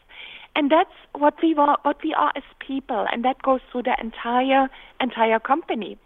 and 0.57 0.71
that's 0.71 0.91
what 1.13 1.35
we 1.43 1.55
are 1.57 1.79
what 1.83 1.99
we 2.03 2.15
are 2.15 2.33
as 2.35 2.43
people 2.67 3.07
and 3.13 3.25
that 3.25 3.43
goes 3.43 3.61
through 3.71 3.83
the 3.83 3.97
entire 4.01 4.69
entire 5.01 5.39
company. 5.39 5.99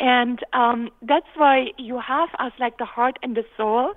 And 0.00 0.40
um, 0.52 0.88
that's 1.02 1.26
why 1.36 1.66
you 1.78 2.00
have 2.00 2.30
us 2.40 2.52
like 2.58 2.78
the 2.78 2.86
heart 2.86 3.18
and 3.22 3.36
the 3.36 3.44
soul. 3.56 3.92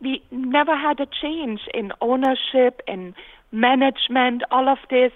We 0.00 0.22
never 0.30 0.76
had 0.76 1.00
a 1.00 1.06
change 1.20 1.60
in 1.74 1.92
ownership 2.00 2.80
in 2.86 3.14
management 3.52 4.42
all 4.50 4.68
of 4.68 4.78
this. 4.88 5.12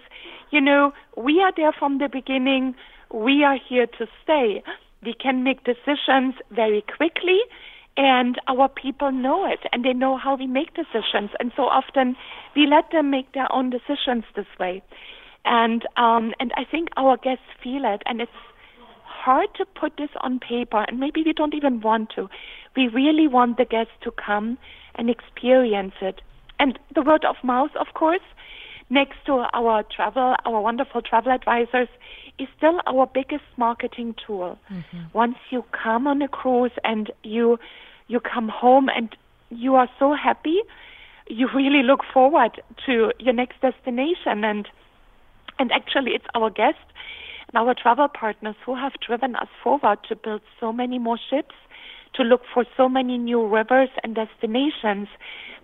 You 0.50 0.60
know 0.60 0.92
we 1.16 1.40
are 1.40 1.52
there 1.56 1.72
from 1.72 1.98
the 1.98 2.08
beginning. 2.12 2.74
We 3.14 3.44
are 3.44 3.56
here 3.56 3.86
to 3.86 4.06
stay. 4.22 4.62
We 5.04 5.14
can 5.14 5.44
make 5.44 5.62
decisions 5.62 6.34
very 6.50 6.84
quickly 6.96 7.38
and 7.98 8.40
our 8.46 8.68
people 8.68 9.10
know 9.10 9.44
it 9.44 9.58
and 9.72 9.84
they 9.84 9.92
know 9.92 10.16
how 10.16 10.36
we 10.36 10.46
make 10.46 10.72
decisions 10.74 11.30
and 11.40 11.52
so 11.56 11.64
often 11.64 12.16
we 12.54 12.64
let 12.64 12.90
them 12.92 13.10
make 13.10 13.32
their 13.32 13.52
own 13.52 13.68
decisions 13.68 14.24
this 14.36 14.46
way 14.58 14.80
and 15.44 15.82
um 15.96 16.32
and 16.38 16.52
i 16.56 16.64
think 16.64 16.88
our 16.96 17.16
guests 17.16 17.44
feel 17.62 17.82
it 17.84 18.02
and 18.06 18.20
it's 18.20 18.40
hard 19.04 19.48
to 19.56 19.66
put 19.78 19.96
this 19.98 20.10
on 20.20 20.38
paper 20.38 20.84
and 20.86 21.00
maybe 21.00 21.22
we 21.26 21.32
don't 21.32 21.54
even 21.54 21.80
want 21.80 22.08
to 22.14 22.28
we 22.76 22.86
really 22.86 23.26
want 23.26 23.56
the 23.58 23.64
guests 23.64 23.92
to 24.00 24.12
come 24.12 24.56
and 24.94 25.10
experience 25.10 25.94
it 26.00 26.22
and 26.60 26.78
the 26.94 27.02
word 27.02 27.24
of 27.24 27.34
mouth 27.42 27.74
of 27.80 27.88
course 27.94 28.28
next 28.90 29.16
to 29.26 29.44
our 29.52 29.82
travel 29.94 30.36
our 30.44 30.60
wonderful 30.60 31.02
travel 31.02 31.32
advisors 31.32 31.88
is 32.38 32.48
still 32.56 32.80
our 32.86 33.06
biggest 33.06 33.44
marketing 33.56 34.14
tool. 34.24 34.58
Mm-hmm. 34.70 34.98
Once 35.12 35.36
you 35.50 35.64
come 35.72 36.06
on 36.06 36.22
a 36.22 36.28
cruise 36.28 36.72
and 36.84 37.10
you 37.22 37.58
you 38.08 38.20
come 38.20 38.48
home 38.48 38.88
and 38.94 39.14
you 39.50 39.76
are 39.76 39.88
so 39.98 40.14
happy. 40.14 40.60
You 41.28 41.48
really 41.54 41.82
look 41.82 42.00
forward 42.12 42.60
to 42.86 43.12
your 43.18 43.34
next 43.34 43.60
destination 43.60 44.44
and 44.44 44.68
and 45.58 45.72
actually 45.72 46.12
it's 46.12 46.26
our 46.34 46.50
guests 46.50 46.80
and 47.48 47.56
our 47.56 47.74
travel 47.74 48.08
partners 48.08 48.54
who 48.64 48.74
have 48.74 48.92
driven 49.04 49.34
us 49.36 49.48
forward 49.62 49.98
to 50.08 50.16
build 50.16 50.40
so 50.60 50.72
many 50.72 50.98
more 50.98 51.18
ships, 51.30 51.54
to 52.14 52.22
look 52.22 52.42
for 52.52 52.64
so 52.76 52.88
many 52.88 53.18
new 53.18 53.46
rivers 53.46 53.88
and 54.02 54.14
destinations 54.14 55.08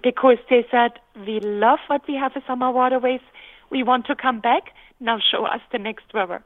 because 0.02 0.38
they 0.50 0.66
said, 0.70 0.92
We 1.26 1.40
love 1.40 1.78
what 1.86 2.02
we 2.08 2.14
have 2.14 2.32
as 2.36 2.42
summer 2.46 2.70
waterways. 2.70 3.20
We 3.70 3.82
want 3.82 4.06
to 4.06 4.14
come 4.14 4.40
back. 4.40 4.64
Now 5.00 5.18
show 5.18 5.44
us 5.44 5.60
the 5.72 5.78
next 5.78 6.04
river. 6.12 6.42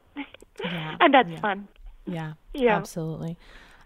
Yeah, 0.63 0.95
and 0.99 1.13
that's 1.13 1.29
yeah. 1.29 1.39
fun. 1.39 1.67
Yeah. 2.05 2.33
Yeah. 2.53 2.77
Absolutely. 2.77 3.37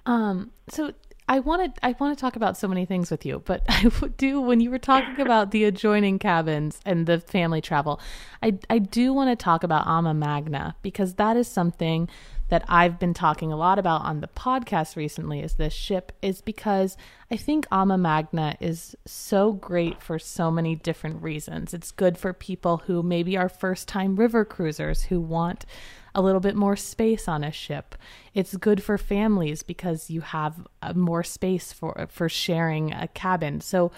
Um, 0.05 0.51
so 0.69 0.93
I 1.33 1.39
wanted 1.39 1.73
I 1.81 1.95
want 1.99 2.15
to 2.15 2.21
talk 2.21 2.35
about 2.35 2.57
so 2.57 2.67
many 2.67 2.85
things 2.85 3.09
with 3.09 3.25
you, 3.25 3.41
but 3.43 3.63
I 3.67 3.89
do 4.17 4.39
when 4.39 4.59
you 4.59 4.69
were 4.69 4.77
talking 4.77 5.19
about 5.19 5.49
the 5.49 5.63
adjoining 5.63 6.19
cabins 6.19 6.79
and 6.85 7.07
the 7.07 7.19
family 7.19 7.59
travel, 7.59 7.99
I 8.43 8.59
I 8.69 8.77
do 8.77 9.13
want 9.13 9.31
to 9.31 9.43
talk 9.43 9.63
about 9.63 9.87
Ama 9.87 10.13
Magna 10.13 10.75
because 10.83 11.15
that 11.15 11.35
is 11.35 11.47
something 11.47 12.07
that 12.53 12.63
I've 12.69 12.99
been 12.99 13.15
talking 13.15 13.51
a 13.51 13.57
lot 13.57 13.79
about 13.79 14.05
on 14.05 14.21
the 14.21 14.27
podcast 14.27 14.95
recently 14.95 15.39
is 15.39 15.55
this 15.55 15.73
ship 15.73 16.11
is 16.21 16.39
because 16.39 16.95
I 17.31 17.35
think 17.35 17.65
Ama 17.71 17.97
Magna 17.97 18.55
is 18.59 18.95
so 19.07 19.53
great 19.53 20.03
for 20.03 20.19
so 20.19 20.51
many 20.51 20.75
different 20.75 21.23
reasons. 21.23 21.73
It's 21.73 21.89
good 21.89 22.15
for 22.15 22.31
people 22.31 22.83
who 22.85 23.01
maybe 23.01 23.35
are 23.35 23.49
first 23.49 23.87
time 23.87 24.17
river 24.17 24.45
cruisers 24.45 25.05
who 25.05 25.19
want 25.19 25.65
a 26.13 26.21
little 26.21 26.39
bit 26.39 26.55
more 26.55 26.75
space 26.75 27.27
on 27.27 27.43
a 27.43 27.51
ship. 27.51 27.95
It's 28.35 28.55
good 28.55 28.83
for 28.83 28.99
families 28.99 29.63
because 29.63 30.11
you 30.11 30.21
have 30.21 30.67
uh, 30.83 30.93
more 30.93 31.23
space 31.23 31.73
for 31.73 32.05
for 32.07 32.29
sharing 32.29 32.93
a 32.93 33.07
cabin. 33.07 33.61
So 33.61 33.91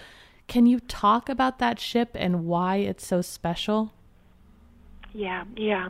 can 0.48 0.66
you 0.66 0.80
talk 0.80 1.28
about 1.28 1.60
that 1.60 1.78
ship 1.78 2.12
and 2.16 2.46
why 2.46 2.78
it's 2.78 3.06
so 3.06 3.22
special? 3.22 3.92
Yeah, 5.16 5.46
yeah. 5.56 5.88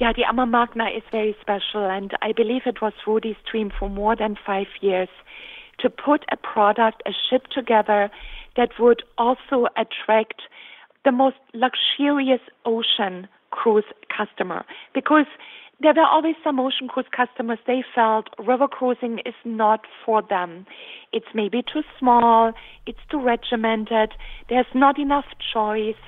Yeah, 0.00 0.12
the 0.16 0.24
Ama 0.24 0.44
Magna 0.44 0.86
is 0.86 1.04
very 1.12 1.36
special, 1.40 1.88
and 1.88 2.10
I 2.20 2.32
believe 2.32 2.62
it 2.66 2.82
was 2.82 2.92
Rudi's 3.06 3.36
dream 3.48 3.70
for 3.78 3.88
more 3.88 4.16
than 4.16 4.34
five 4.44 4.66
years 4.80 5.08
to 5.78 5.88
put 5.88 6.24
a 6.32 6.36
product, 6.36 7.00
a 7.06 7.12
ship 7.12 7.46
together 7.54 8.10
that 8.56 8.70
would 8.80 9.04
also 9.16 9.66
attract 9.76 10.42
the 11.04 11.12
most 11.12 11.36
luxurious 11.54 12.40
ocean 12.64 13.28
cruise 13.50 13.84
customer. 14.14 14.64
Because 14.94 15.26
there 15.80 15.94
were 15.94 16.02
always 16.04 16.34
some 16.42 16.58
ocean 16.58 16.88
cruise 16.88 17.06
customers 17.16 17.58
they 17.68 17.84
felt 17.94 18.26
river 18.38 18.66
cruising 18.66 19.20
is 19.20 19.34
not 19.44 19.80
for 20.04 20.22
them. 20.22 20.66
It's 21.12 21.32
maybe 21.34 21.62
too 21.62 21.82
small 21.98 22.52
it's 22.86 22.98
too 23.10 23.20
regimented 23.20 24.12
there's 24.48 24.66
not 24.74 24.98
enough 24.98 25.24
choice 25.54 26.02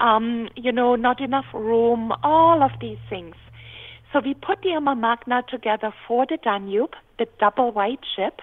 um, 0.00 0.48
you 0.56 0.72
know 0.72 0.94
not 0.94 1.20
enough 1.20 1.46
room 1.52 2.12
all 2.22 2.62
of 2.62 2.70
these 2.80 2.98
things 3.08 3.34
so 4.12 4.20
we 4.20 4.34
put 4.34 4.62
the 4.62 4.70
Ama 4.70 4.94
Magna 4.94 5.42
together 5.48 5.92
for 6.06 6.26
the 6.28 6.38
Danube 6.42 6.94
the 7.18 7.26
double 7.38 7.72
white 7.72 8.04
ship 8.16 8.40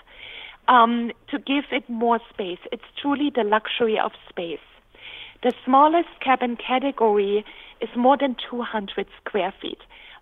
um, 0.67 1.11
to 1.29 1.39
give 1.39 1.65
it 1.71 1.89
more 1.89 2.19
space 2.29 2.59
it's 2.71 2.83
truly 3.01 3.31
the 3.33 3.43
luxury 3.43 3.99
of 3.99 4.11
space 4.29 4.59
the 5.43 5.53
smallest 5.65 6.09
cabin 6.23 6.55
category 6.55 7.43
is 7.81 7.89
more 7.95 8.17
than 8.17 8.35
200 8.49 9.07
square 9.25 9.53
feet. 9.61 9.79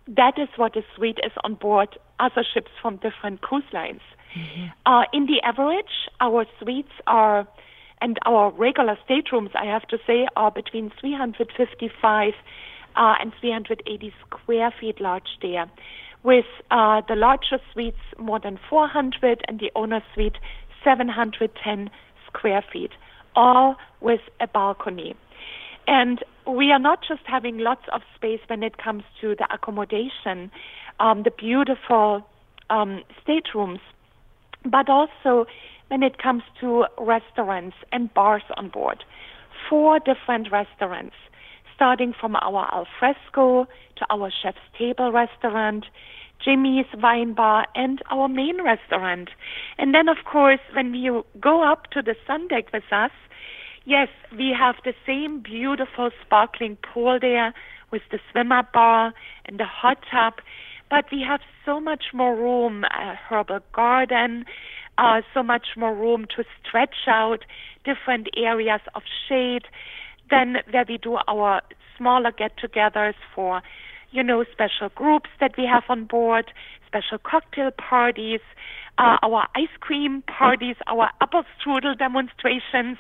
That 0.08 0.40
is 0.40 0.48
what 0.56 0.76
a 0.78 0.82
suite 0.96 1.20
is 1.24 1.34
on 1.44 1.56
board 1.56 1.98
other 2.20 2.44
ships 2.54 2.72
from 2.82 2.98
different 2.98 3.42
cruise 3.42 3.64
lines. 3.74 4.02
Mm-hmm. 4.36 4.68
Uh, 4.86 5.04
in 5.14 5.26
the 5.26 5.42
average, 5.44 6.10
our 6.22 6.46
suites 6.60 6.92
are, 7.06 7.48
and 8.02 8.18
our 8.26 8.52
regular 8.52 8.98
staterooms, 9.04 9.52
I 9.56 9.66
have 9.66 9.88
to 9.90 9.98
say, 10.08 10.28
are 10.36 10.52
between 10.52 10.92
355 11.00 12.34
uh, 12.96 13.16
and 13.20 13.34
380 13.40 14.14
square 14.26 14.74
feet 14.80 15.02
large 15.02 15.38
there, 15.42 15.70
with 16.24 16.46
uh, 16.72 17.02
the 17.08 17.16
larger 17.16 17.60
suites 17.74 17.98
more 18.18 18.40
than 18.40 18.60
400 18.70 19.44
and 19.48 19.60
the 19.60 19.72
owner 19.76 20.02
suite 20.14 20.38
710 20.84 21.90
square 22.28 22.64
feet, 22.72 22.92
all 23.36 23.76
with 24.02 24.22
a 24.40 24.48
balcony. 24.48 25.16
And 25.88 26.24
we 26.48 26.72
are 26.72 26.80
not 26.80 27.00
just 27.08 27.22
having 27.26 27.58
lots 27.58 27.84
of 27.92 28.02
space 28.16 28.40
when 28.48 28.64
it 28.64 28.78
comes 28.78 29.04
to 29.22 29.36
the 29.36 29.48
accommodation, 29.54 30.52
um, 31.00 31.24
the 31.24 31.32
beautiful 31.32 32.26
um, 32.70 33.04
staterooms, 33.22 33.80
but 34.64 34.90
also 34.90 35.46
when 35.90 36.04
it 36.04 36.18
comes 36.18 36.44
to 36.62 36.86
restaurants 36.98 37.76
and 37.92 38.14
bars 38.14 38.44
on 38.58 38.70
board. 38.70 39.04
Four 39.70 40.00
different 40.00 40.52
restaurants, 40.52 41.16
starting 41.76 42.14
from 42.20 42.36
our 42.38 42.70
alfresco 42.74 43.68
to 43.98 44.06
our 44.10 44.32
chef's 44.32 44.58
table 44.78 45.12
restaurant, 45.12 45.86
Jimmy's 46.44 46.86
wine 46.96 47.34
bar, 47.34 47.68
and 47.76 48.02
our 48.10 48.28
main 48.28 48.64
restaurant. 48.64 49.30
And 49.78 49.94
then, 49.94 50.08
of 50.08 50.18
course, 50.26 50.62
when 50.74 50.94
you 50.94 51.26
go 51.40 51.70
up 51.70 51.92
to 51.92 52.02
the 52.02 52.16
sun 52.26 52.48
deck 52.48 52.72
with 52.72 52.84
us, 52.92 53.12
Yes, 53.90 54.10
we 54.38 54.56
have 54.56 54.76
the 54.86 54.94
same 55.04 55.40
beautiful 55.40 56.12
sparkling 56.24 56.78
pool 56.78 57.18
there 57.20 57.56
with 57.92 58.04
the 58.12 58.20
swimmer 58.32 58.62
bar 58.72 59.14
and 59.46 59.60
the 59.60 59.66
hot 59.66 59.98
tub, 60.12 60.34
but 60.92 61.06
we 61.12 61.24
have 61.28 61.40
so 61.66 61.80
much 61.80 62.14
more 62.14 62.36
room, 62.36 62.84
a 62.84 63.16
herbal 63.16 63.62
garden, 63.74 64.46
uh, 65.00 65.22
so 65.34 65.42
much 65.42 65.68
more 65.78 65.96
room 65.96 66.26
to 66.36 66.44
stretch 66.60 67.08
out 67.08 67.46
different 67.86 68.28
areas 68.36 68.82
of 68.94 69.02
shade 69.28 69.66
than 70.30 70.58
where 70.72 70.86
we 70.88 70.98
do 70.98 71.18
our 71.28 71.62
smaller 71.98 72.32
get-togethers 72.32 73.16
for, 73.34 73.62
you 74.12 74.22
know, 74.22 74.44
special 74.52 74.90
groups 74.94 75.30
that 75.40 75.52
we 75.58 75.66
have 75.66 75.84
on 75.90 76.06
board, 76.06 76.52
special 76.86 77.18
cocktail 77.18 77.72
parties, 77.72 78.42
uh, 78.98 79.18
our 79.24 79.48
ice 79.56 79.76
cream 79.80 80.22
parties, 80.24 80.76
our 80.88 81.10
apple 81.22 81.44
strudel 81.56 81.98
demonstrations. 81.98 82.98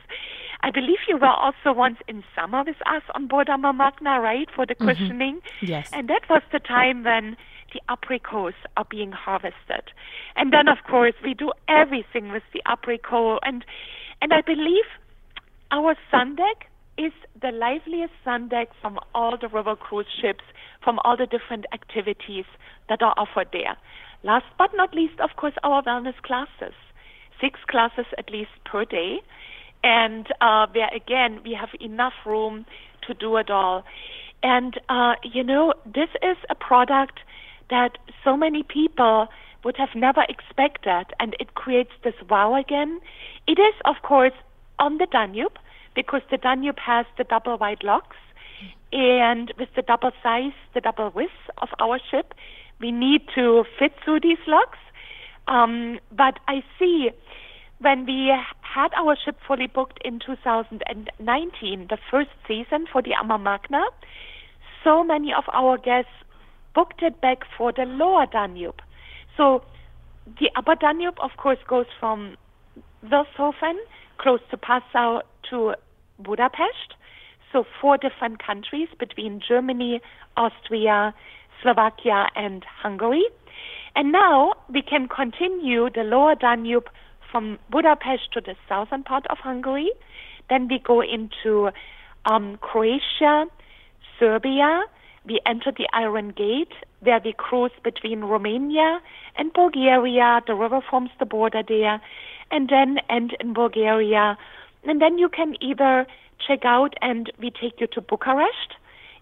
I 0.62 0.72
believe 0.72 1.00
you 1.08 1.18
were 1.18 1.28
also 1.28 1.74
once 1.74 1.98
in 2.08 2.24
summer 2.36 2.64
with 2.66 2.82
us 2.86 3.04
on 3.16 3.28
board 3.28 3.50
Ama 3.50 3.74
Magna, 3.74 4.20
right, 4.20 4.48
for 4.56 4.66
the 4.66 4.76
christening? 4.76 5.38
Mm-hmm. 5.38 5.66
Yes. 5.66 5.90
And 5.92 6.08
that 6.10 6.24
was 6.30 6.42
the 6.52 6.60
time 6.60 7.04
when 7.04 7.36
the 7.74 7.82
apricots 7.90 8.58
are 8.78 8.86
being 8.90 9.12
harvested. 9.12 9.92
And 10.36 10.52
then, 10.54 10.68
of 10.68 10.78
course, 10.90 11.14
we 11.24 11.34
do 11.34 11.52
everything 11.68 12.32
with 12.32 12.44
the 12.54 12.62
apricot. 12.72 13.40
And, 13.44 13.66
and 14.22 14.34
I 14.34 14.42
believe 14.42 14.86
our 15.72 15.96
sun 16.12 16.36
deck 16.36 16.70
is 16.98 17.14
the 17.42 17.52
liveliest 17.52 18.14
sun 18.26 18.50
deck 18.50 18.70
from 18.82 19.00
all 19.16 19.38
the 19.40 19.48
river 19.48 19.76
cruise 19.76 20.08
ships, 20.22 20.44
from 20.84 21.00
all 21.04 21.16
the 21.16 21.26
different 21.26 21.66
activities 21.74 22.46
that 22.90 23.02
are 23.02 23.14
offered 23.18 23.48
there. 23.54 23.78
Last 24.24 24.46
but 24.58 24.72
not 24.76 24.94
least, 24.94 25.20
of 25.22 25.30
course, 25.38 25.54
our 25.64 25.82
wellness 25.84 26.22
classes. 26.24 26.74
Six 27.40 27.60
classes 27.70 28.06
at 28.18 28.30
least 28.30 28.52
per 28.66 28.84
day. 28.84 29.22
And 29.82 30.28
uh, 30.42 30.68
where 30.74 30.90
again, 30.94 31.40
we 31.46 31.54
have 31.58 31.70
enough 31.80 32.14
room 32.26 32.66
to 33.08 33.14
do 33.14 33.38
it 33.38 33.50
all. 33.50 33.86
And, 34.44 34.80
uh, 34.90 35.14
you 35.24 35.44
know, 35.44 35.74
this 35.86 36.10
is 36.22 36.38
a 36.50 36.56
product 36.56 37.20
that 37.70 37.98
so 38.24 38.36
many 38.36 38.64
people 38.64 39.28
would 39.64 39.78
have 39.78 39.90
never 39.96 40.24
expected, 40.30 41.06
and 41.20 41.36
it 41.40 41.54
creates 41.54 41.92
this 42.04 42.14
wow 42.30 42.56
again. 42.56 43.00
It 43.48 43.60
is, 43.60 43.74
of 43.86 43.96
course, 44.04 44.34
on 44.78 44.98
the 44.98 45.08
Danube, 45.12 45.58
because 45.96 46.22
the 46.32 46.38
Danube 46.38 46.80
has 46.80 47.06
the 47.18 47.24
double 47.24 47.58
wide 47.58 47.84
locks, 47.84 48.18
and 48.92 49.54
with 49.58 49.70
the 49.76 49.82
double 49.82 50.12
size, 50.24 50.54
the 50.74 50.82
double 50.82 51.12
width 51.14 51.32
of 51.58 51.70
our 51.80 52.00
ship, 52.10 52.34
we 52.80 52.92
need 52.92 53.22
to 53.36 53.66
fit 53.78 53.94
through 54.04 54.22
these 54.22 54.40
locks. 54.48 54.80
Um, 55.48 56.00
but 56.12 56.40
I 56.48 56.64
see 56.78 57.10
when 57.80 58.06
we 58.06 58.34
had 58.62 58.92
our 58.96 59.16
ship 59.24 59.38
fully 59.48 59.68
booked 59.68 60.00
in 60.04 60.20
2019, 60.20 61.88
the 61.90 61.98
first 62.10 62.30
season 62.48 62.86
for 62.92 63.02
the 63.02 63.14
Ama 63.14 63.38
Magna, 63.38 63.84
so 64.84 65.04
many 65.04 65.34
of 65.34 65.44
our 65.54 65.78
guests 65.78 66.12
booked 66.80 67.04
it 67.04 67.20
back 67.20 67.40
for 67.58 67.74
the 67.74 67.84
lower 67.84 68.26
Danube. 68.26 68.82
So 69.36 69.64
the 70.40 70.50
upper 70.56 70.76
Danube, 70.76 71.20
of 71.22 71.32
course, 71.36 71.58
goes 71.68 71.88
from 72.00 72.38
Vilshofen, 73.06 73.76
close 74.18 74.40
to 74.52 74.58
Passau, 74.58 75.22
to 75.50 75.74
Budapest. 76.20 76.96
So 77.52 77.66
four 77.82 77.98
different 77.98 78.42
countries 78.42 78.88
between 78.98 79.42
Germany, 79.46 80.00
Austria, 80.38 81.14
Slovakia, 81.62 82.28
and 82.38 82.64
Hungary. 82.82 83.26
And 83.98 84.14
now 84.14 84.54
we 84.74 84.82
can 84.82 85.10
continue 85.10 85.90
the 85.94 86.04
lower 86.04 86.36
Danube 86.36 86.88
from 87.30 87.60
Budapest 87.70 88.32
to 88.36 88.40
the 88.40 88.56
southern 88.70 89.04
part 89.04 89.26
of 89.30 89.38
Hungary. 89.40 89.92
Then 90.50 90.70
we 90.70 90.80
go 90.80 91.02
into 91.02 91.72
um, 92.26 92.58
Croatia, 92.62 93.48
Serbia. 94.18 94.84
We 95.26 95.40
enter 95.46 95.72
the 95.72 95.88
Iron 95.94 96.30
Gate, 96.30 96.74
where 97.02 97.20
we 97.24 97.34
cruise 97.34 97.72
between 97.84 98.22
Romania 98.22 99.00
and 99.36 99.54
Bulgaria. 99.54 100.42
The 100.48 100.56
river 100.56 100.82
forms 100.82 101.12
the 101.20 101.26
border 101.26 101.64
there, 101.68 102.02
and 102.52 102.70
then 102.70 103.00
end 103.10 103.36
in 103.40 103.54
Bulgaria. 103.54 104.38
And 104.84 105.02
then 105.02 105.18
you 105.18 105.30
can 105.30 105.56
either 105.62 106.08
check 106.46 106.64
out 106.64 106.94
and 107.02 107.32
we 107.40 107.52
take 107.52 107.82
you 107.82 107.88
to 107.88 108.02
Bucharest, 108.02 108.76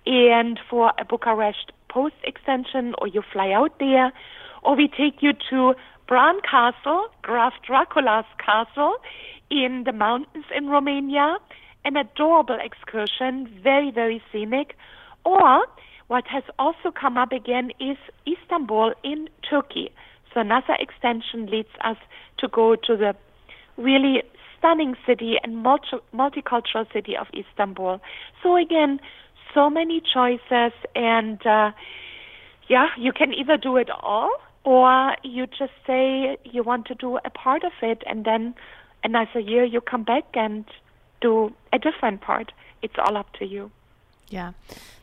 and 0.05 0.59
for 0.69 0.93
a 0.97 1.05
Bucharest 1.05 1.71
post 1.89 2.15
extension, 2.23 2.93
or 2.99 3.07
you 3.07 3.21
fly 3.33 3.51
out 3.51 3.79
there, 3.79 4.11
or 4.63 4.75
we 4.75 4.87
take 4.87 5.21
you 5.21 5.33
to 5.49 5.73
Bran 6.07 6.39
Castle, 6.41 7.07
Graf 7.21 7.53
Dracula's 7.65 8.25
castle 8.37 8.95
in 9.49 9.83
the 9.85 9.91
mountains 9.91 10.45
in 10.55 10.67
Romania, 10.67 11.37
an 11.83 11.97
adorable 11.97 12.57
excursion, 12.61 13.47
very, 13.61 13.91
very 13.91 14.21
scenic. 14.31 14.75
Or 15.27 15.65
what 16.07 16.25
has 16.27 16.43
also 16.57 16.89
come 16.89 17.17
up 17.17 17.33
again 17.33 17.71
is 17.81 17.97
Istanbul 18.25 18.93
in 19.03 19.27
Turkey. 19.49 19.91
So 20.33 20.39
another 20.39 20.77
extension 20.79 21.47
leads 21.47 21.73
us 21.83 21.97
to 22.37 22.47
go 22.47 22.77
to 22.77 22.95
the 22.95 23.13
really 23.75 24.23
stunning 24.57 24.95
city 25.05 25.35
and 25.43 25.57
multi- 25.57 26.05
multicultural 26.15 26.91
city 26.93 27.17
of 27.17 27.27
Istanbul. 27.35 27.99
So 28.41 28.55
again, 28.55 29.01
so 29.53 29.69
many 29.69 30.01
choices 30.01 30.71
and 30.95 31.45
uh, 31.45 31.71
yeah, 32.69 32.87
you 32.97 33.11
can 33.11 33.33
either 33.33 33.57
do 33.57 33.75
it 33.75 33.89
all 33.89 34.31
or 34.63 35.13
you 35.23 35.45
just 35.45 35.73
say 35.85 36.37
you 36.45 36.63
want 36.63 36.85
to 36.85 36.95
do 36.95 37.17
a 37.17 37.29
part 37.29 37.65
of 37.65 37.73
it 37.81 38.01
and 38.05 38.23
then 38.23 38.55
another 39.03 39.41
year 39.41 39.65
you 39.65 39.81
come 39.81 40.03
back 40.03 40.23
and 40.35 40.63
do 41.19 41.53
a 41.73 41.79
different 41.79 42.21
part. 42.21 42.53
It's 42.81 42.95
all 42.97 43.17
up 43.17 43.33
to 43.39 43.45
you. 43.45 43.71
Yeah. 44.29 44.51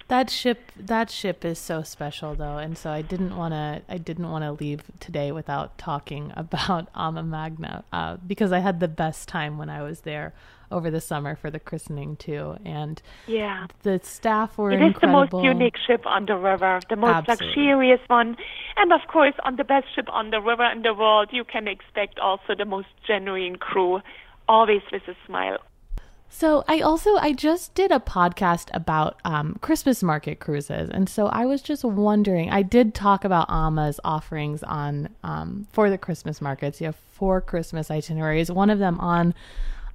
That 0.09 0.29
ship 0.29 0.71
that 0.77 1.11
ship 1.11 1.45
is 1.45 1.59
so 1.59 1.83
special 1.83 2.35
though 2.35 2.59
and 2.59 2.77
so 2.77 2.90
I 2.90 3.01
didn't 3.01 3.37
want 3.37 3.53
to 3.55 3.83
I 3.88 3.97
didn't 3.97 4.31
want 4.31 4.45
to 4.45 4.53
leave 4.53 4.83
today 5.01 5.33
without 5.33 5.79
talking 5.79 6.33
about 6.37 6.88
Ama 6.95 7.23
Magna 7.23 7.85
uh, 7.93 8.19
because 8.27 8.53
I 8.53 8.59
had 8.59 8.81
the 8.81 8.88
best 8.88 9.29
time 9.29 9.57
when 9.57 9.71
I 9.71 9.83
was 9.83 10.01
there 10.03 10.35
over 10.71 10.90
the 10.90 11.01
summer 11.01 11.37
for 11.37 11.51
the 11.51 11.61
christening 11.61 12.17
too 12.17 12.57
and 12.64 13.01
yeah 13.27 13.67
the 13.83 14.01
staff 14.03 14.59
were 14.59 14.73
it 14.73 14.81
incredible. 14.83 15.23
is 15.23 15.31
the 15.31 15.37
most 15.37 15.45
unique 15.45 15.77
ship 15.87 16.05
on 16.07 16.27
the 16.27 16.37
river 16.37 16.81
the 16.90 16.97
most 16.97 17.29
Absolutely. 17.29 17.47
luxurious 17.49 18.01
one 18.09 18.37
and 18.77 18.93
of 18.93 19.01
course 19.09 19.35
on 19.45 19.57
the 19.57 19.64
best 19.64 19.87
ship 19.95 20.07
on 20.11 20.31
the 20.31 20.40
river 20.40 20.64
in 20.71 20.83
the 20.83 20.93
world 20.93 21.29
you 21.33 21.45
can 21.45 21.69
expect 21.69 22.19
also 22.19 22.55
the 22.59 22.64
most 22.64 22.88
genuine 23.07 23.57
crew 23.57 24.01
always 24.49 24.83
with 24.93 25.03
a 25.09 25.14
smile 25.27 25.59
So 26.37 26.64
I 26.66 26.81
also 26.81 27.14
I 27.14 27.33
just 27.33 27.75
did 27.75 27.92
a 27.92 28.01
podcast 28.01 28.68
about 28.75 29.20
um, 29.25 29.57
Christmas 29.61 30.03
market 30.03 30.40
cruises, 30.40 30.90
and 30.90 31.09
so 31.09 31.29
I 31.29 31.47
was 31.47 31.62
just 31.62 31.85
wondering. 31.85 32.51
I 32.51 32.62
did 32.62 32.92
talk 32.92 33.25
about 33.25 33.49
Ama's 33.49 34.01
offerings 34.03 34.64
on 34.64 35.11
um, 35.23 35.68
for 35.70 35.88
the 35.88 35.97
Christmas 35.97 36.40
markets. 36.40 36.81
You 36.81 36.87
have 36.87 36.97
four 37.12 37.40
Christmas 37.40 37.88
itineraries, 37.88 38.51
one 38.51 38.68
of 38.68 38.81
them 38.81 38.99
on 38.99 39.33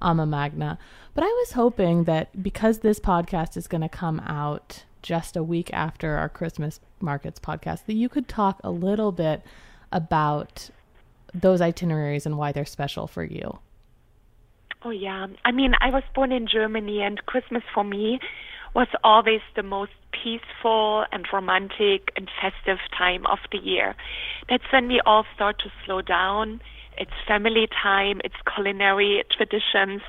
Ama 0.00 0.24
Magna. 0.24 0.78
But 1.12 1.24
I 1.24 1.26
was 1.26 1.52
hoping 1.52 2.04
that 2.04 2.42
because 2.42 2.78
this 2.78 3.00
podcast 3.00 3.58
is 3.58 3.66
going 3.66 3.82
to 3.82 3.90
come 3.90 4.20
out 4.20 4.84
just 5.02 5.36
a 5.36 5.42
week 5.42 5.70
after 5.74 6.16
our 6.16 6.30
Christmas 6.30 6.80
markets 7.02 7.38
podcast, 7.38 7.84
that 7.84 7.96
you 7.96 8.08
could 8.08 8.28
talk 8.28 8.58
a 8.64 8.70
little 8.70 9.12
bit 9.12 9.42
about 9.92 10.70
those 11.34 11.60
itineraries 11.60 12.24
and 12.24 12.38
why 12.38 12.50
they're 12.50 12.64
special 12.64 13.06
for 13.06 13.24
you. 13.24 13.58
Oh 14.82 14.90
yeah. 14.90 15.26
I 15.44 15.52
mean, 15.52 15.72
I 15.80 15.90
was 15.90 16.02
born 16.14 16.32
in 16.32 16.46
Germany 16.46 17.02
and 17.02 17.24
Christmas 17.26 17.62
for 17.74 17.84
me 17.84 18.18
was 18.74 18.88
always 19.02 19.40
the 19.56 19.62
most 19.62 19.90
peaceful 20.12 21.04
and 21.12 21.26
romantic 21.32 22.12
and 22.16 22.28
festive 22.40 22.78
time 22.96 23.26
of 23.26 23.38
the 23.52 23.58
year. 23.58 23.94
That's 24.48 24.64
when 24.72 24.88
we 24.88 25.00
all 25.04 25.24
start 25.34 25.58
to 25.60 25.70
slow 25.84 26.02
down. 26.02 26.60
It's 26.96 27.10
family 27.26 27.68
time, 27.82 28.20
it's 28.24 28.34
culinary 28.54 29.24
traditions. 29.30 30.02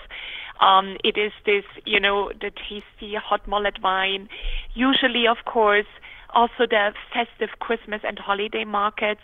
Um, 0.59 0.97
it 1.03 1.17
is 1.17 1.31
this, 1.45 1.63
you 1.85 1.99
know, 1.99 2.29
the 2.39 2.51
tasty 2.51 3.15
hot 3.15 3.47
mulled 3.47 3.81
wine. 3.81 4.29
Usually, 4.75 5.25
of 5.27 5.37
course, 5.45 5.87
also 6.33 6.65
the 6.69 6.93
festive 7.13 7.59
Christmas 7.59 8.01
and 8.03 8.17
holiday 8.19 8.63
markets. 8.63 9.21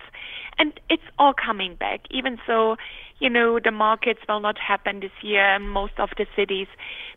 And 0.58 0.80
it's 0.90 1.04
all 1.20 1.34
coming 1.34 1.76
back, 1.76 2.02
even 2.10 2.38
so, 2.46 2.78
you 3.20 3.30
know, 3.30 3.60
the 3.64 3.72
markets 3.72 4.20
will 4.28 4.40
not 4.40 4.58
happen 4.58 5.00
this 5.00 5.12
year 5.22 5.56
in 5.56 5.68
most 5.68 5.94
of 6.00 6.10
the 6.18 6.26
cities, 6.36 6.68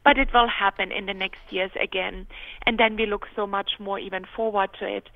but 0.05 0.19
it 0.19 0.29
will 0.33 0.49
happen 0.49 0.93
in 0.93 1.07
the 1.07 1.15
next 1.15 1.41
years 1.51 1.71
again. 1.83 2.27
And 2.67 2.79
then 2.79 2.97
we 2.97 3.07
look 3.07 3.27
so 3.35 3.47
much 3.47 3.73
more 3.79 3.99
even 3.99 4.25
forward 4.37 4.71
to 4.81 4.87
it. 4.87 5.09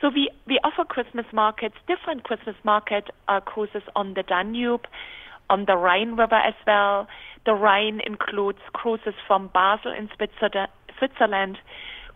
So 0.00 0.08
we, 0.08 0.30
we 0.46 0.58
offer 0.64 0.84
Christmas 0.84 1.26
markets, 1.32 1.74
different 1.86 2.24
Christmas 2.24 2.56
market 2.64 3.10
uh, 3.28 3.40
cruises 3.40 3.82
on 3.94 4.14
the 4.14 4.22
Danube, 4.22 4.86
on 5.50 5.66
the 5.66 5.76
Rhine 5.76 6.16
River 6.16 6.36
as 6.36 6.54
well. 6.66 7.06
The 7.44 7.52
Rhine 7.52 8.00
includes 8.06 8.60
cruises 8.72 9.14
from 9.26 9.50
Basel 9.52 9.92
in 9.92 10.08
Switzerland, 10.16 11.58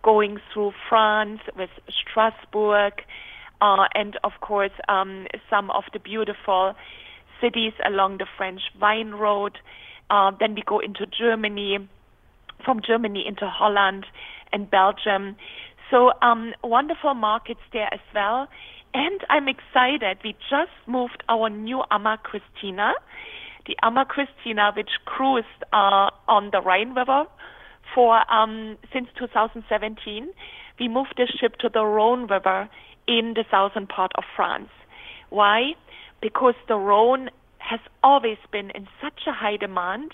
going 0.05 0.37
through 0.53 0.71
France 0.87 1.41
with 1.57 1.71
Strasbourg, 1.89 2.93
uh, 3.59 3.85
and 3.95 4.17
of 4.23 4.33
course 4.39 4.71
um, 4.87 5.25
some 5.49 5.71
of 5.71 5.83
the 5.93 5.99
beautiful 5.99 6.75
cities 7.41 7.73
along 7.83 8.19
the 8.19 8.27
French 8.37 8.61
Wine 8.79 9.11
Road. 9.11 9.57
Uh, 10.11 10.31
then 10.39 10.53
we 10.53 10.61
go 10.65 10.79
into 10.79 11.07
Germany 11.07 11.79
from 12.63 12.81
Germany 12.85 13.25
into 13.27 13.47
Holland 13.47 14.05
and 14.53 14.69
Belgium. 14.69 15.35
So 15.89 16.11
um, 16.21 16.53
wonderful 16.63 17.15
markets 17.15 17.61
there 17.73 17.91
as 17.91 17.99
well. 18.13 18.47
And 18.93 19.19
I'm 19.29 19.47
excited. 19.47 20.19
We 20.23 20.33
just 20.49 20.71
moved 20.87 21.23
our 21.27 21.49
new 21.49 21.81
Ama 21.91 22.19
Kristina, 22.23 22.93
the 23.67 23.75
Ama 23.83 24.05
Kristina, 24.05 24.75
which 24.75 24.91
cruised 25.05 25.47
uh, 25.73 26.09
on 26.27 26.51
the 26.51 26.61
Rhine 26.61 26.93
River 26.93 27.25
for 27.95 28.31
um, 28.31 28.77
since 28.93 29.07
2017. 29.17 30.29
We 30.79 30.87
moved 30.89 31.13
the 31.17 31.25
ship 31.39 31.55
to 31.59 31.69
the 31.69 31.85
Rhone 31.85 32.27
River 32.27 32.69
in 33.07 33.33
the 33.33 33.45
southern 33.49 33.87
part 33.87 34.11
of 34.15 34.25
France. 34.35 34.69
Why? 35.29 35.71
Because 36.21 36.55
the 36.67 36.75
Rhone 36.75 37.29
has 37.59 37.79
always 38.03 38.37
been 38.51 38.71
in 38.71 38.87
such 39.01 39.21
a 39.25 39.31
high 39.31 39.57
demand 39.57 40.11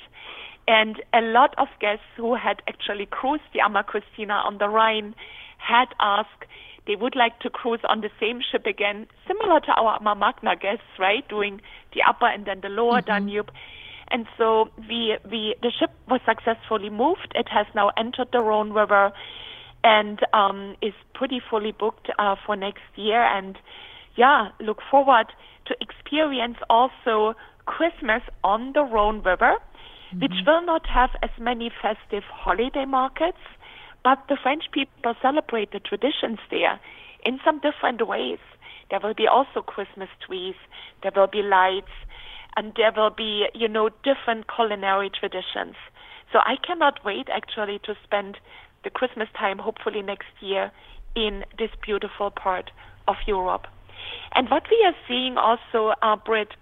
and 0.68 1.02
a 1.14 1.22
lot 1.22 1.54
of 1.58 1.68
guests 1.80 2.06
who 2.16 2.36
had 2.36 2.62
actually 2.68 3.08
cruised 3.08 3.44
the 3.54 3.60
Ama 3.60 3.84
Kristina 3.84 4.46
on 4.46 4.60
the 4.60 4.70
Rhine 4.70 5.16
had 5.58 5.88
asked 6.00 6.46
they 6.88 6.96
would 6.96 7.16
like 7.16 7.40
to 7.40 7.50
cruise 7.50 7.82
on 7.88 8.02
the 8.02 8.10
same 8.20 8.42
ship 8.42 8.66
again, 8.66 9.08
similar 9.28 9.60
to 9.60 9.72
our 9.74 9.98
Ama 10.00 10.16
Magna 10.16 10.56
guests, 10.56 10.98
right? 10.98 11.28
Doing 11.28 11.62
the 11.94 12.02
upper 12.08 12.28
and 12.28 12.46
then 12.46 12.62
the 12.62 12.70
lower 12.70 13.02
mm-hmm. 13.02 13.26
Danube. 13.26 13.52
And 14.12 14.26
so 14.38 14.70
we, 14.78 15.18
we, 15.30 15.56
the 15.62 15.72
ship 15.72 15.92
was 16.10 16.22
successfully 16.26 16.90
moved. 16.90 17.32
It 17.36 17.48
has 17.50 17.66
now 17.76 17.92
entered 17.98 18.28
the 18.32 18.40
Rhone 18.40 18.74
River 18.74 19.12
and 19.84 20.20
um, 20.34 20.76
is 20.82 20.94
pretty 21.14 21.42
fully 21.50 21.72
booked 21.72 22.10
uh, 22.20 22.36
for 22.46 22.56
next 22.56 22.84
year. 22.96 23.24
And 23.24 23.58
yeah, 24.16 24.50
look 24.60 24.80
forward 24.90 25.28
to 25.68 25.76
experience 25.80 26.58
also 26.70 27.36
Christmas 27.66 28.22
on 28.44 28.74
the 28.74 28.84
Rhone 28.84 29.22
River 29.22 29.58
mm-hmm. 30.12 30.22
which 30.22 30.46
will 30.46 30.62
not 30.62 30.86
have 30.88 31.10
as 31.24 31.30
many 31.40 31.72
festive 31.82 32.24
holiday 32.24 32.86
markets, 32.86 33.42
but 34.04 34.20
the 34.30 34.38
French 34.42 34.66
people 34.72 35.14
celebrate 35.22 35.72
the 35.72 35.80
traditions 35.80 36.40
there 36.50 36.80
in 37.26 37.40
some 37.46 37.60
different 37.60 38.06
ways. 38.08 38.40
There 38.90 39.00
will 39.02 39.14
be 39.14 39.28
also 39.28 39.62
Christmas 39.62 40.10
trees, 40.26 40.56
there 41.02 41.12
will 41.16 41.28
be 41.28 41.42
lights, 41.42 41.92
and 42.56 42.74
there 42.76 42.92
will 42.96 43.10
be, 43.10 43.46
you 43.54 43.68
know, 43.68 43.90
different 44.04 44.46
culinary 44.54 45.10
traditions. 45.10 45.76
So 46.32 46.40
I 46.40 46.56
cannot 46.66 47.04
wait 47.04 47.28
actually 47.32 47.80
to 47.86 47.96
spend 48.04 48.38
the 48.84 48.90
Christmas 48.90 49.28
time, 49.38 49.60
hopefully 49.60 50.02
next 50.02 50.30
year, 50.40 50.72
in 51.16 51.44
this 51.58 51.70
beautiful 51.84 52.32
part 52.32 52.72
of 53.08 53.16
Europe. 53.28 53.68
And 54.34 54.50
what 54.50 54.64
we 54.72 54.84
are 54.86 54.96
seeing 55.08 55.38
also, 55.38 55.94
uh, 56.02 56.16
Britt, 56.16 56.54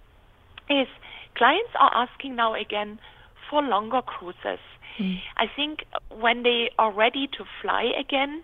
is 0.70 0.88
clients 1.36 1.72
are 1.80 1.92
asking 1.94 2.36
now 2.36 2.54
again 2.56 3.00
for 3.50 3.62
longer 3.62 4.02
cruises. 4.02 4.60
Mm. 5.00 5.20
I 5.38 5.46
think 5.56 5.86
when 6.10 6.44
they 6.44 6.72
are 6.78 6.92
ready 6.92 7.28
to 7.38 7.46
fly 7.62 7.92
again, 7.98 8.44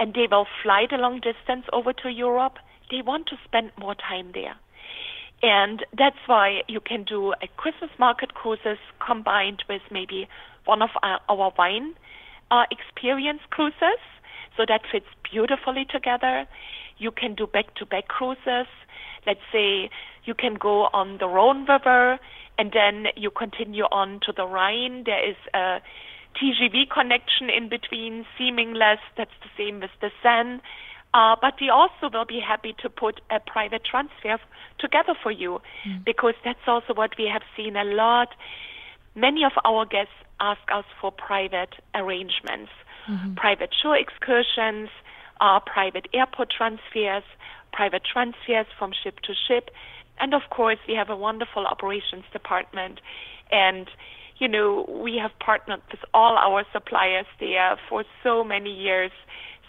and 0.00 0.14
they 0.14 0.26
will 0.30 0.46
fly 0.62 0.86
the 0.88 0.96
long 0.96 1.20
distance 1.20 1.66
over 1.72 1.92
to 1.92 2.08
Europe, 2.08 2.54
they 2.90 3.02
want 3.02 3.26
to 3.26 3.36
spend 3.44 3.72
more 3.78 3.94
time 3.94 4.30
there. 4.32 4.56
And 5.42 5.84
that's 5.96 6.18
why 6.26 6.62
you 6.66 6.80
can 6.80 7.04
do 7.04 7.32
a 7.32 7.48
Christmas 7.56 7.90
market 7.98 8.34
cruises 8.34 8.78
combined 9.04 9.62
with 9.68 9.82
maybe 9.90 10.28
one 10.64 10.82
of 10.82 10.90
our, 11.02 11.20
our 11.28 11.52
wine 11.56 11.94
uh, 12.50 12.64
experience 12.70 13.40
cruises. 13.50 14.02
So 14.56 14.64
that 14.66 14.80
fits 14.90 15.06
beautifully 15.30 15.86
together. 15.88 16.46
You 16.98 17.12
can 17.12 17.34
do 17.34 17.46
back 17.46 17.74
to 17.76 17.86
back 17.86 18.08
cruises. 18.08 18.66
Let's 19.26 19.40
say 19.52 19.90
you 20.24 20.34
can 20.34 20.54
go 20.54 20.88
on 20.92 21.18
the 21.18 21.28
Rhone 21.28 21.64
River 21.66 22.18
and 22.58 22.72
then 22.72 23.06
you 23.16 23.30
continue 23.30 23.84
on 23.84 24.20
to 24.26 24.32
the 24.32 24.44
Rhine. 24.44 25.04
There 25.06 25.30
is 25.30 25.36
a 25.54 25.80
TGV 26.34 26.90
connection 26.90 27.50
in 27.50 27.68
between, 27.68 28.26
Seamless. 28.36 28.98
That's 29.16 29.30
the 29.42 29.50
same 29.56 29.80
with 29.80 29.90
the 30.00 30.10
Seine. 30.22 30.60
Uh, 31.14 31.34
but 31.40 31.54
we 31.60 31.70
also 31.70 32.10
will 32.12 32.26
be 32.26 32.40
happy 32.40 32.74
to 32.82 32.88
put 32.90 33.20
a 33.30 33.40
private 33.40 33.82
transfer 33.84 34.38
together 34.78 35.14
for 35.22 35.32
you 35.32 35.60
mm. 35.86 36.04
because 36.04 36.34
that's 36.44 36.66
also 36.66 36.92
what 36.94 37.12
we 37.18 37.26
have 37.32 37.42
seen 37.56 37.76
a 37.76 37.84
lot. 37.84 38.28
Many 39.14 39.42
of 39.44 39.52
our 39.64 39.86
guests 39.86 40.12
ask 40.38 40.60
us 40.72 40.84
for 41.00 41.10
private 41.10 41.74
arrangements, 41.94 42.70
mm-hmm. 43.08 43.34
private 43.34 43.74
shore 43.82 43.96
excursions, 43.96 44.90
uh, 45.40 45.60
private 45.60 46.08
airport 46.12 46.50
transfers, 46.50 47.24
private 47.72 48.02
transfers 48.04 48.66
from 48.78 48.92
ship 49.02 49.20
to 49.20 49.32
ship. 49.46 49.70
And 50.20 50.34
of 50.34 50.42
course, 50.50 50.78
we 50.86 50.94
have 50.94 51.10
a 51.10 51.16
wonderful 51.16 51.66
operations 51.66 52.24
department. 52.32 53.00
And, 53.50 53.88
you 54.38 54.48
know, 54.48 54.84
we 54.88 55.16
have 55.16 55.30
partnered 55.38 55.82
with 55.90 56.00
all 56.12 56.36
our 56.36 56.64
suppliers 56.72 57.26
there 57.40 57.78
for 57.88 58.04
so 58.22 58.44
many 58.44 58.70
years. 58.70 59.12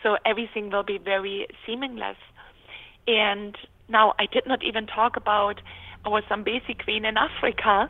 So 0.04 0.18
everything 0.26 0.70
will 0.70 0.84
be 0.84 0.98
very 0.98 1.48
seamless. 1.66 2.18
And 3.08 3.56
now 3.88 4.14
I 4.20 4.26
did 4.26 4.46
not 4.46 4.64
even 4.64 4.88
talk 4.88 5.16
about 5.16 5.62
our 6.06 6.22
Zambezi 6.30 6.76
Queen 6.84 7.06
in 7.06 7.18
Africa 7.18 7.90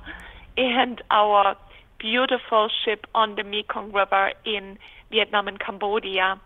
and 0.58 1.02
our 1.12 1.56
beautiful 2.00 2.70
ship 2.84 3.06
on 3.14 3.36
the 3.36 3.44
Mekong 3.44 3.92
River 3.92 4.32
in 4.46 4.78
Vietnam 5.12 5.48
and 5.48 5.60
Cambodia 5.60 6.40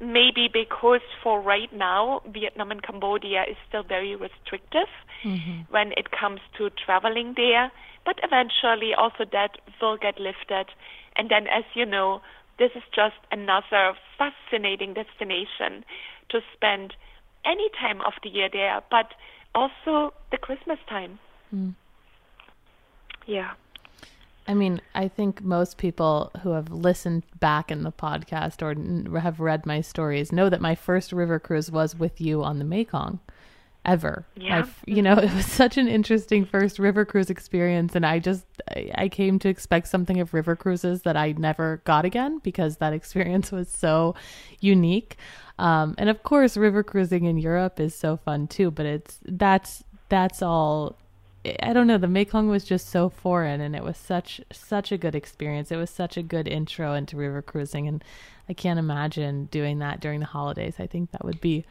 maybe 0.00 0.48
because 0.52 1.00
for 1.22 1.40
right 1.40 1.72
now, 1.72 2.22
Vietnam 2.28 2.70
and 2.70 2.82
Cambodia 2.82 3.42
is 3.48 3.56
still 3.68 3.82
very 3.82 4.14
restrictive 4.14 4.88
mm-hmm. 5.24 5.62
when 5.70 5.92
it 5.96 6.10
comes 6.10 6.40
to 6.56 6.70
traveling 6.70 7.34
there. 7.36 7.70
But 8.04 8.20
eventually, 8.22 8.94
also 8.94 9.24
that 9.32 9.58
will 9.82 9.96
get 9.96 10.18
lifted. 10.18 10.66
And 11.16 11.30
then, 11.30 11.46
as 11.48 11.64
you 11.74 11.84
know, 11.84 12.22
this 12.58 12.70
is 12.74 12.82
just 12.94 13.16
another 13.30 13.94
fascinating 14.16 14.94
destination 14.94 15.84
to 16.30 16.40
spend 16.54 16.94
any 17.44 17.68
time 17.80 18.00
of 18.02 18.12
the 18.22 18.28
year 18.28 18.48
there, 18.52 18.82
but 18.90 19.14
also 19.54 20.12
the 20.30 20.38
Christmas 20.38 20.78
time. 20.88 21.18
Mm. 21.54 21.74
Yeah. 23.26 23.52
I 24.46 24.54
mean, 24.54 24.80
I 24.94 25.08
think 25.08 25.42
most 25.42 25.76
people 25.76 26.30
who 26.42 26.52
have 26.52 26.70
listened 26.70 27.24
back 27.38 27.70
in 27.70 27.82
the 27.82 27.92
podcast 27.92 28.62
or 28.62 29.20
have 29.20 29.40
read 29.40 29.66
my 29.66 29.82
stories 29.82 30.32
know 30.32 30.48
that 30.48 30.60
my 30.62 30.74
first 30.74 31.12
river 31.12 31.38
cruise 31.38 31.70
was 31.70 31.94
with 31.94 32.20
you 32.20 32.42
on 32.42 32.58
the 32.58 32.64
Mekong 32.64 33.20
ever. 33.88 34.26
Yeah. 34.36 34.66
you 34.86 35.02
know, 35.02 35.14
it 35.18 35.32
was 35.34 35.46
such 35.46 35.76
an 35.76 35.88
interesting 35.88 36.44
first 36.44 36.78
river 36.78 37.04
cruise 37.04 37.30
experience. 37.30 37.94
And 37.94 38.04
I 38.04 38.18
just, 38.18 38.44
I 38.94 39.08
came 39.08 39.38
to 39.40 39.48
expect 39.48 39.88
something 39.88 40.20
of 40.20 40.34
river 40.34 40.54
cruises 40.54 41.02
that 41.02 41.16
I 41.16 41.32
never 41.32 41.82
got 41.84 42.04
again 42.04 42.38
because 42.42 42.76
that 42.76 42.92
experience 43.00 43.50
was 43.50 43.68
so 43.68 44.14
unique. 44.60 45.16
Um, 45.58 45.94
and 45.98 46.08
of 46.08 46.22
course, 46.22 46.56
river 46.56 46.82
cruising 46.82 47.24
in 47.24 47.38
Europe 47.38 47.80
is 47.80 47.94
so 47.94 48.16
fun 48.16 48.46
too, 48.46 48.70
but 48.70 48.86
it's, 48.86 49.18
that's, 49.24 49.82
that's 50.08 50.42
all 50.42 50.96
I 51.62 51.72
don't 51.72 51.86
know. 51.86 51.98
The 51.98 52.08
Mekong 52.08 52.48
was 52.48 52.64
just 52.64 52.88
so 52.88 53.08
foreign, 53.08 53.60
and 53.60 53.74
it 53.74 53.82
was 53.82 53.96
such 53.96 54.40
such 54.52 54.92
a 54.92 54.98
good 54.98 55.14
experience. 55.14 55.70
It 55.70 55.76
was 55.76 55.88
such 55.88 56.16
a 56.16 56.22
good 56.22 56.48
intro 56.48 56.94
into 56.94 57.16
river 57.16 57.42
cruising, 57.42 57.86
and 57.86 58.04
I 58.48 58.52
can't 58.52 58.78
imagine 58.78 59.46
doing 59.46 59.78
that 59.78 60.00
during 60.00 60.20
the 60.20 60.26
holidays. 60.26 60.74
I 60.78 60.86
think 60.86 61.12
that 61.12 61.24
would 61.24 61.40
be 61.40 61.64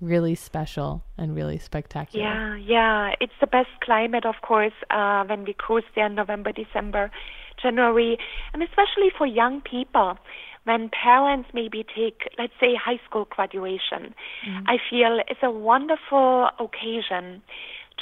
really 0.00 0.34
special 0.34 1.02
and 1.18 1.34
really 1.34 1.58
spectacular. 1.58 2.24
Yeah, 2.24 2.56
yeah. 2.56 3.14
It's 3.20 3.32
the 3.40 3.46
best 3.46 3.68
climate, 3.82 4.24
of 4.24 4.36
course, 4.42 4.72
uh, 4.90 5.24
when 5.24 5.44
we 5.44 5.52
cruise 5.52 5.84
there 5.94 6.06
in 6.06 6.14
November, 6.14 6.52
December, 6.52 7.10
January, 7.60 8.18
and 8.52 8.62
especially 8.62 9.10
for 9.16 9.26
young 9.26 9.60
people. 9.60 10.16
When 10.64 10.90
parents 10.90 11.48
maybe 11.54 11.84
take, 11.96 12.28
let's 12.38 12.52
say, 12.60 12.74
high 12.74 13.00
school 13.06 13.26
graduation, 13.30 14.14
mm. 14.46 14.62
I 14.66 14.76
feel 14.90 15.20
it's 15.26 15.40
a 15.42 15.50
wonderful 15.50 16.50
occasion 16.58 17.42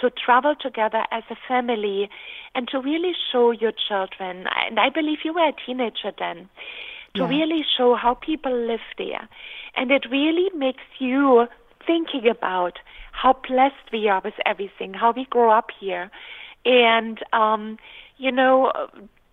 to 0.00 0.10
travel 0.10 0.54
together 0.60 1.04
as 1.12 1.22
a 1.30 1.36
family 1.46 2.10
and 2.54 2.68
to 2.68 2.80
really 2.80 3.12
show 3.32 3.52
your 3.52 3.72
children. 3.72 4.46
And 4.68 4.78
I 4.80 4.90
believe 4.90 5.18
you 5.24 5.34
were 5.34 5.48
a 5.48 5.52
teenager 5.64 6.12
then. 6.18 6.48
To 7.14 7.22
yeah. 7.22 7.28
really 7.28 7.64
show 7.76 7.94
how 7.94 8.14
people 8.14 8.52
live 8.52 8.84
there. 8.98 9.28
And 9.74 9.90
it 9.90 10.04
really 10.10 10.50
makes 10.54 10.82
you 10.98 11.46
thinking 11.88 12.28
about 12.30 12.78
how 13.10 13.32
blessed 13.48 13.90
we 13.92 14.08
are 14.08 14.20
with 14.24 14.34
everything, 14.46 14.94
how 14.94 15.12
we 15.12 15.24
grow 15.24 15.50
up 15.50 15.70
here. 15.80 16.10
And, 16.64 17.18
um, 17.32 17.78
you 18.18 18.30
know, 18.30 18.70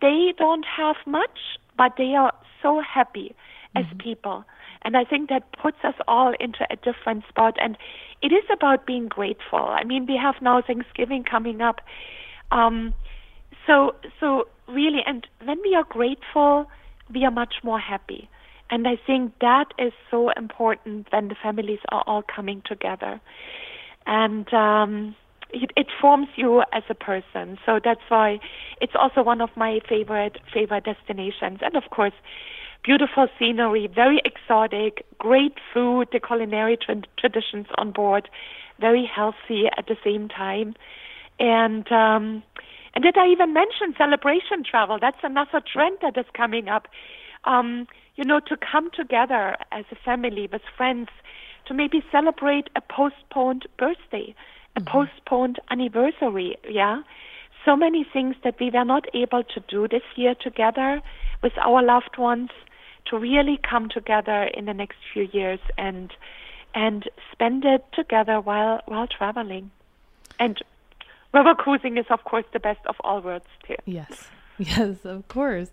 they 0.01 0.33
don't 0.37 0.65
have 0.65 0.95
much, 1.05 1.37
but 1.77 1.91
they 1.97 2.15
are 2.15 2.33
so 2.63 2.81
happy 2.81 3.35
as 3.75 3.85
mm-hmm. 3.85 3.97
people. 3.97 4.45
And 4.83 4.95
I 4.95 5.03
think 5.03 5.29
that 5.29 5.43
puts 5.61 5.77
us 5.83 5.95
all 6.07 6.33
into 6.39 6.65
a 6.71 6.75
different 6.77 7.23
spot. 7.27 7.55
And 7.61 7.77
it 8.21 8.31
is 8.31 8.45
about 8.51 8.85
being 8.85 9.07
grateful. 9.07 9.59
I 9.59 9.83
mean, 9.83 10.05
we 10.05 10.17
have 10.17 10.35
now 10.41 10.61
Thanksgiving 10.61 11.23
coming 11.23 11.61
up. 11.61 11.81
Um, 12.51 12.93
so, 13.67 13.95
so 14.19 14.47
really, 14.67 15.01
and 15.05 15.27
when 15.43 15.59
we 15.63 15.75
are 15.75 15.83
grateful, 15.83 16.69
we 17.13 17.25
are 17.25 17.31
much 17.31 17.55
more 17.63 17.79
happy. 17.79 18.29
And 18.69 18.87
I 18.87 18.97
think 19.05 19.33
that 19.41 19.65
is 19.77 19.93
so 20.09 20.31
important 20.31 21.07
when 21.11 21.27
the 21.27 21.35
families 21.41 21.79
are 21.91 22.03
all 22.07 22.23
coming 22.23 22.61
together. 22.65 23.21
And 24.07 24.51
um, 24.53 25.15
it, 25.51 25.71
it 25.75 25.87
forms 26.01 26.27
you 26.35 26.63
as 26.73 26.83
a 26.89 26.95
person. 26.95 27.57
So 27.65 27.79
that's 27.83 28.01
why 28.09 28.39
it's 28.81 28.93
also 28.99 29.21
one 29.23 29.41
of 29.41 29.49
my 29.55 29.79
favorite 29.87 30.39
favorite 30.53 30.83
destinations. 30.85 31.59
And 31.61 31.75
of 31.75 31.83
course, 31.91 32.13
beautiful 32.83 33.27
scenery, 33.39 33.87
very 33.93 34.21
exotic, 34.25 35.05
great 35.17 35.53
food, 35.73 36.07
the 36.11 36.19
culinary 36.19 36.77
tra- 36.77 37.01
traditions 37.17 37.67
on 37.77 37.91
board, 37.91 38.29
very 38.79 39.05
healthy 39.05 39.65
at 39.77 39.87
the 39.87 39.97
same 40.03 40.27
time, 40.27 40.75
and. 41.39 41.89
Um, 41.91 42.43
and 42.93 43.03
did 43.03 43.17
I 43.17 43.27
even 43.27 43.53
mention 43.53 43.93
celebration 43.97 44.63
travel? 44.63 44.97
That's 45.01 45.17
another 45.21 45.61
trend 45.61 45.97
that 46.01 46.17
is 46.17 46.25
coming 46.33 46.69
up. 46.69 46.87
Um, 47.43 47.87
you 48.15 48.23
know, 48.23 48.39
to 48.39 48.57
come 48.57 48.89
together 48.91 49.57
as 49.71 49.85
a 49.91 49.95
family 49.95 50.47
with 50.51 50.61
friends 50.77 51.09
to 51.65 51.73
maybe 51.73 52.03
celebrate 52.11 52.69
a 52.75 52.81
postponed 52.81 53.65
birthday, 53.77 54.33
a 54.75 54.79
mm-hmm. 54.79 54.87
postponed 54.87 55.59
anniversary, 55.69 56.57
yeah? 56.69 57.01
So 57.65 57.75
many 57.75 58.03
things 58.03 58.35
that 58.43 58.59
we 58.59 58.69
were 58.69 58.85
not 58.85 59.05
able 59.13 59.43
to 59.43 59.59
do 59.67 59.87
this 59.87 60.03
year 60.15 60.35
together 60.35 61.01
with 61.41 61.53
our 61.57 61.81
loved 61.81 62.17
ones 62.17 62.51
to 63.07 63.17
really 63.17 63.59
come 63.69 63.89
together 63.89 64.43
in 64.43 64.65
the 64.65 64.73
next 64.73 64.97
few 65.13 65.27
years 65.31 65.59
and 65.77 66.11
and 66.73 67.09
spend 67.31 67.63
it 67.63 67.85
together 67.93 68.39
while 68.41 68.81
while 68.85 69.07
traveling. 69.07 69.71
And 70.39 70.61
river 71.33 71.55
cruising 71.55 71.97
is 71.97 72.05
of 72.09 72.23
course 72.23 72.45
the 72.53 72.59
best 72.59 72.85
of 72.85 72.95
all 72.99 73.21
worlds 73.21 73.45
too. 73.67 73.75
Yes. 73.85 74.27
Yes, 74.57 75.03
of 75.03 75.27
course. 75.27 75.69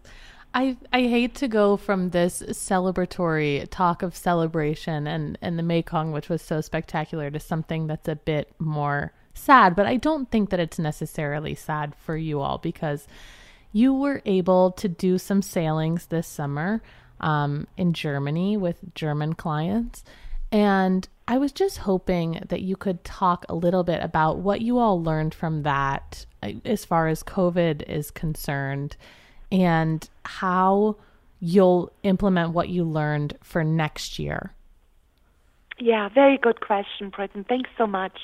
I 0.54 0.76
I 0.92 1.02
hate 1.02 1.34
to 1.36 1.48
go 1.48 1.76
from 1.76 2.10
this 2.10 2.42
celebratory 2.42 3.66
talk 3.70 4.02
of 4.02 4.16
celebration 4.16 5.06
and 5.06 5.38
and 5.40 5.58
the 5.58 5.62
Mekong, 5.62 6.12
which 6.12 6.28
was 6.28 6.42
so 6.42 6.60
spectacular, 6.60 7.30
to 7.30 7.40
something 7.40 7.86
that's 7.86 8.08
a 8.08 8.16
bit 8.16 8.52
more 8.58 9.12
sad. 9.34 9.74
But 9.74 9.86
I 9.86 9.96
don't 9.96 10.30
think 10.30 10.50
that 10.50 10.60
it's 10.60 10.78
necessarily 10.78 11.54
sad 11.54 11.94
for 11.94 12.16
you 12.16 12.40
all 12.40 12.58
because 12.58 13.06
you 13.72 13.94
were 13.94 14.20
able 14.26 14.72
to 14.72 14.88
do 14.88 15.16
some 15.16 15.40
sailings 15.40 16.06
this 16.06 16.26
summer 16.26 16.82
um, 17.20 17.66
in 17.78 17.94
Germany 17.94 18.56
with 18.58 18.94
German 18.94 19.32
clients, 19.34 20.04
and 20.50 21.08
I 21.26 21.38
was 21.38 21.52
just 21.52 21.78
hoping 21.78 22.42
that 22.48 22.60
you 22.60 22.76
could 22.76 23.04
talk 23.04 23.46
a 23.48 23.54
little 23.54 23.84
bit 23.84 24.02
about 24.02 24.38
what 24.38 24.60
you 24.60 24.78
all 24.78 25.02
learned 25.02 25.34
from 25.34 25.62
that 25.62 26.26
uh, 26.42 26.50
as 26.66 26.84
far 26.84 27.08
as 27.08 27.22
COVID 27.22 27.88
is 27.88 28.10
concerned 28.10 28.96
and 29.52 30.08
how 30.24 30.96
you'll 31.38 31.92
implement 32.02 32.52
what 32.52 32.70
you 32.70 32.82
learned 32.82 33.36
for 33.42 33.62
next 33.62 34.18
year. 34.18 34.54
Yeah, 35.78 36.08
very 36.08 36.38
good 36.38 36.60
question, 36.60 37.10
Britton. 37.14 37.44
Thanks 37.44 37.70
so 37.76 37.86
much. 37.86 38.18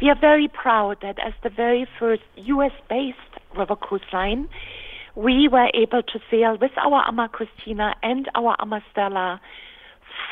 We 0.00 0.08
are 0.08 0.18
very 0.18 0.48
proud 0.48 0.98
that 1.02 1.18
as 1.18 1.32
the 1.42 1.50
very 1.50 1.86
first 1.98 2.22
US 2.36 2.72
based 2.88 3.18
river 3.56 3.76
cruise 3.76 4.02
line, 4.12 4.48
we 5.14 5.48
were 5.48 5.68
able 5.74 6.02
to 6.02 6.20
sail 6.30 6.56
with 6.60 6.72
our 6.76 7.02
Ama 7.06 7.30
Kristina 7.30 7.94
and 8.02 8.28
our 8.34 8.56
Ama 8.60 8.82
Stella 8.92 9.40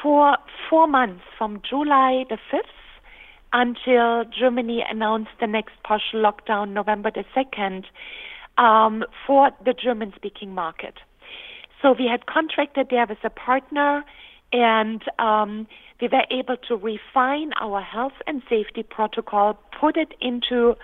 for 0.02 0.36
four 0.68 0.86
months 0.86 1.22
from 1.36 1.60
July 1.68 2.24
the 2.28 2.38
5th 2.52 2.62
until 3.52 4.24
Germany 4.30 4.84
announced 4.88 5.30
the 5.40 5.46
next 5.46 5.74
partial 5.82 6.20
lockdown 6.20 6.70
November 6.70 7.10
the 7.10 7.24
2nd 7.34 7.84
um, 8.58 9.04
for 9.26 9.50
the 9.64 9.72
German 9.72 10.12
speaking 10.16 10.54
market. 10.54 10.94
So 11.82 11.92
we 11.92 12.06
had 12.06 12.26
contracted 12.26 12.88
there 12.90 13.06
with 13.06 13.18
a 13.24 13.30
partner 13.30 14.04
and 14.52 15.02
um, 15.18 15.66
we 16.00 16.08
were 16.08 16.24
able 16.30 16.56
to 16.68 16.76
refine 16.76 17.52
our 17.60 17.80
health 17.80 18.12
and 18.26 18.42
safety 18.48 18.82
protocol, 18.82 19.58
put 19.78 19.96
it 19.96 20.14
into 20.20 20.76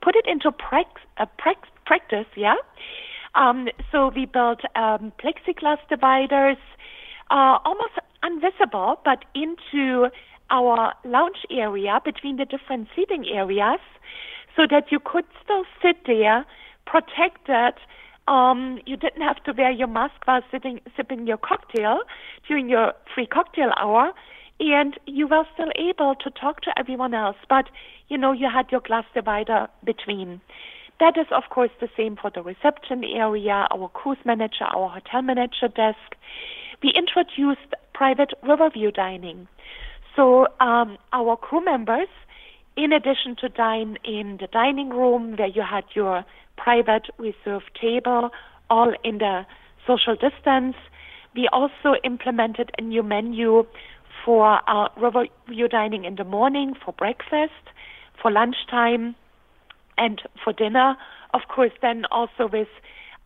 put 0.00 0.14
it 0.14 0.26
into 0.28 0.52
prax- 0.52 1.06
uh, 1.16 1.26
prax- 1.40 1.72
practice, 1.84 2.26
yeah. 2.36 2.54
Um, 3.34 3.68
so 3.90 4.12
we 4.14 4.26
built 4.26 4.60
um, 4.76 5.12
plexiglass 5.18 5.78
dividers, 5.88 6.56
uh, 7.30 7.58
almost 7.64 7.94
invisible, 8.22 9.00
but 9.04 9.24
into 9.34 10.08
our 10.50 10.94
lounge 11.04 11.44
area 11.50 12.00
between 12.04 12.36
the 12.36 12.44
different 12.44 12.88
seating 12.94 13.26
areas, 13.28 13.80
so 14.56 14.66
that 14.70 14.90
you 14.90 14.98
could 15.00 15.24
still 15.42 15.64
sit 15.82 15.96
there 16.06 16.44
protected. 16.88 17.74
Um, 18.26 18.78
you 18.84 18.96
didn't 18.96 19.22
have 19.22 19.42
to 19.44 19.52
wear 19.56 19.70
your 19.70 19.88
mask 19.88 20.14
while 20.24 20.42
sitting, 20.50 20.80
sipping 20.96 21.26
your 21.26 21.38
cocktail 21.38 22.00
during 22.46 22.68
your 22.68 22.92
free 23.14 23.26
cocktail 23.26 23.70
hour, 23.76 24.12
and 24.60 24.98
you 25.06 25.26
were 25.26 25.44
still 25.54 25.70
able 25.76 26.14
to 26.16 26.30
talk 26.30 26.60
to 26.62 26.70
everyone 26.78 27.14
else. 27.14 27.36
But 27.48 27.66
you 28.08 28.18
know, 28.18 28.32
you 28.32 28.48
had 28.52 28.66
your 28.70 28.80
glass 28.80 29.04
divider 29.14 29.68
between. 29.84 30.40
That 31.00 31.16
is, 31.16 31.26
of 31.30 31.44
course, 31.50 31.70
the 31.80 31.88
same 31.96 32.16
for 32.16 32.30
the 32.34 32.42
reception 32.42 33.04
area, 33.04 33.68
our 33.70 33.88
cruise 33.88 34.18
manager, 34.24 34.64
our 34.64 34.88
hotel 34.88 35.22
manager 35.22 35.68
desk. 35.68 36.16
We 36.82 36.92
introduced 36.96 37.74
private 37.94 38.32
riverview 38.42 38.90
dining. 38.90 39.46
So 40.16 40.48
um, 40.60 40.98
our 41.12 41.36
crew 41.36 41.64
members, 41.64 42.08
in 42.76 42.92
addition 42.92 43.36
to 43.40 43.48
dine 43.48 43.96
in 44.04 44.38
the 44.40 44.48
dining 44.48 44.90
room 44.90 45.36
where 45.36 45.48
you 45.48 45.62
had 45.62 45.84
your 45.94 46.24
private 46.62 47.06
reserved 47.18 47.70
table, 47.80 48.30
all 48.68 48.92
in 49.04 49.18
the 49.18 49.46
social 49.86 50.14
distance. 50.14 50.76
We 51.34 51.48
also 51.52 51.94
implemented 52.04 52.70
a 52.78 52.82
new 52.82 53.02
menu 53.02 53.64
for 54.24 54.60
our 54.68 54.90
riverview 54.96 55.68
dining 55.68 56.04
in 56.04 56.16
the 56.16 56.24
morning 56.24 56.74
for 56.84 56.92
breakfast, 56.92 57.64
for 58.20 58.30
lunchtime, 58.30 59.14
and 59.96 60.20
for 60.42 60.52
dinner. 60.52 60.96
Of 61.32 61.42
course, 61.54 61.72
then 61.80 62.04
also 62.10 62.48
with 62.52 62.68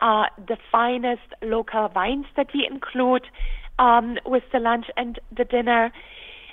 uh, 0.01 0.25
the 0.37 0.57
finest 0.71 1.27
local 1.41 1.89
wines 1.95 2.25
that 2.35 2.47
we 2.53 2.67
include 2.69 3.25
um, 3.79 4.17
with 4.25 4.43
the 4.51 4.59
lunch 4.59 4.85
and 4.97 5.19
the 5.35 5.45
dinner. 5.45 5.91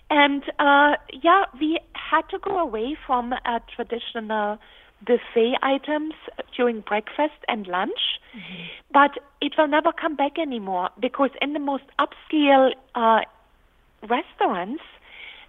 And 0.08 0.42
uh, 0.58 0.96
yeah, 1.22 1.44
we 1.60 1.78
had 1.94 2.22
to 2.30 2.38
go 2.38 2.58
away 2.58 2.96
from 3.06 3.32
a 3.32 3.60
traditional 3.74 4.58
buffet 5.04 5.54
items 5.62 6.14
during 6.56 6.80
breakfast 6.80 7.40
and 7.48 7.66
lunch, 7.66 8.20
mm-hmm. 8.36 8.62
but 8.92 9.12
it 9.40 9.52
will 9.56 9.68
never 9.68 9.92
come 9.92 10.14
back 10.14 10.38
anymore 10.38 10.90
because 11.00 11.30
in 11.40 11.52
the 11.52 11.58
most 11.58 11.84
upscale 11.98 12.70
uh, 12.94 13.20
restaurants, 14.02 14.82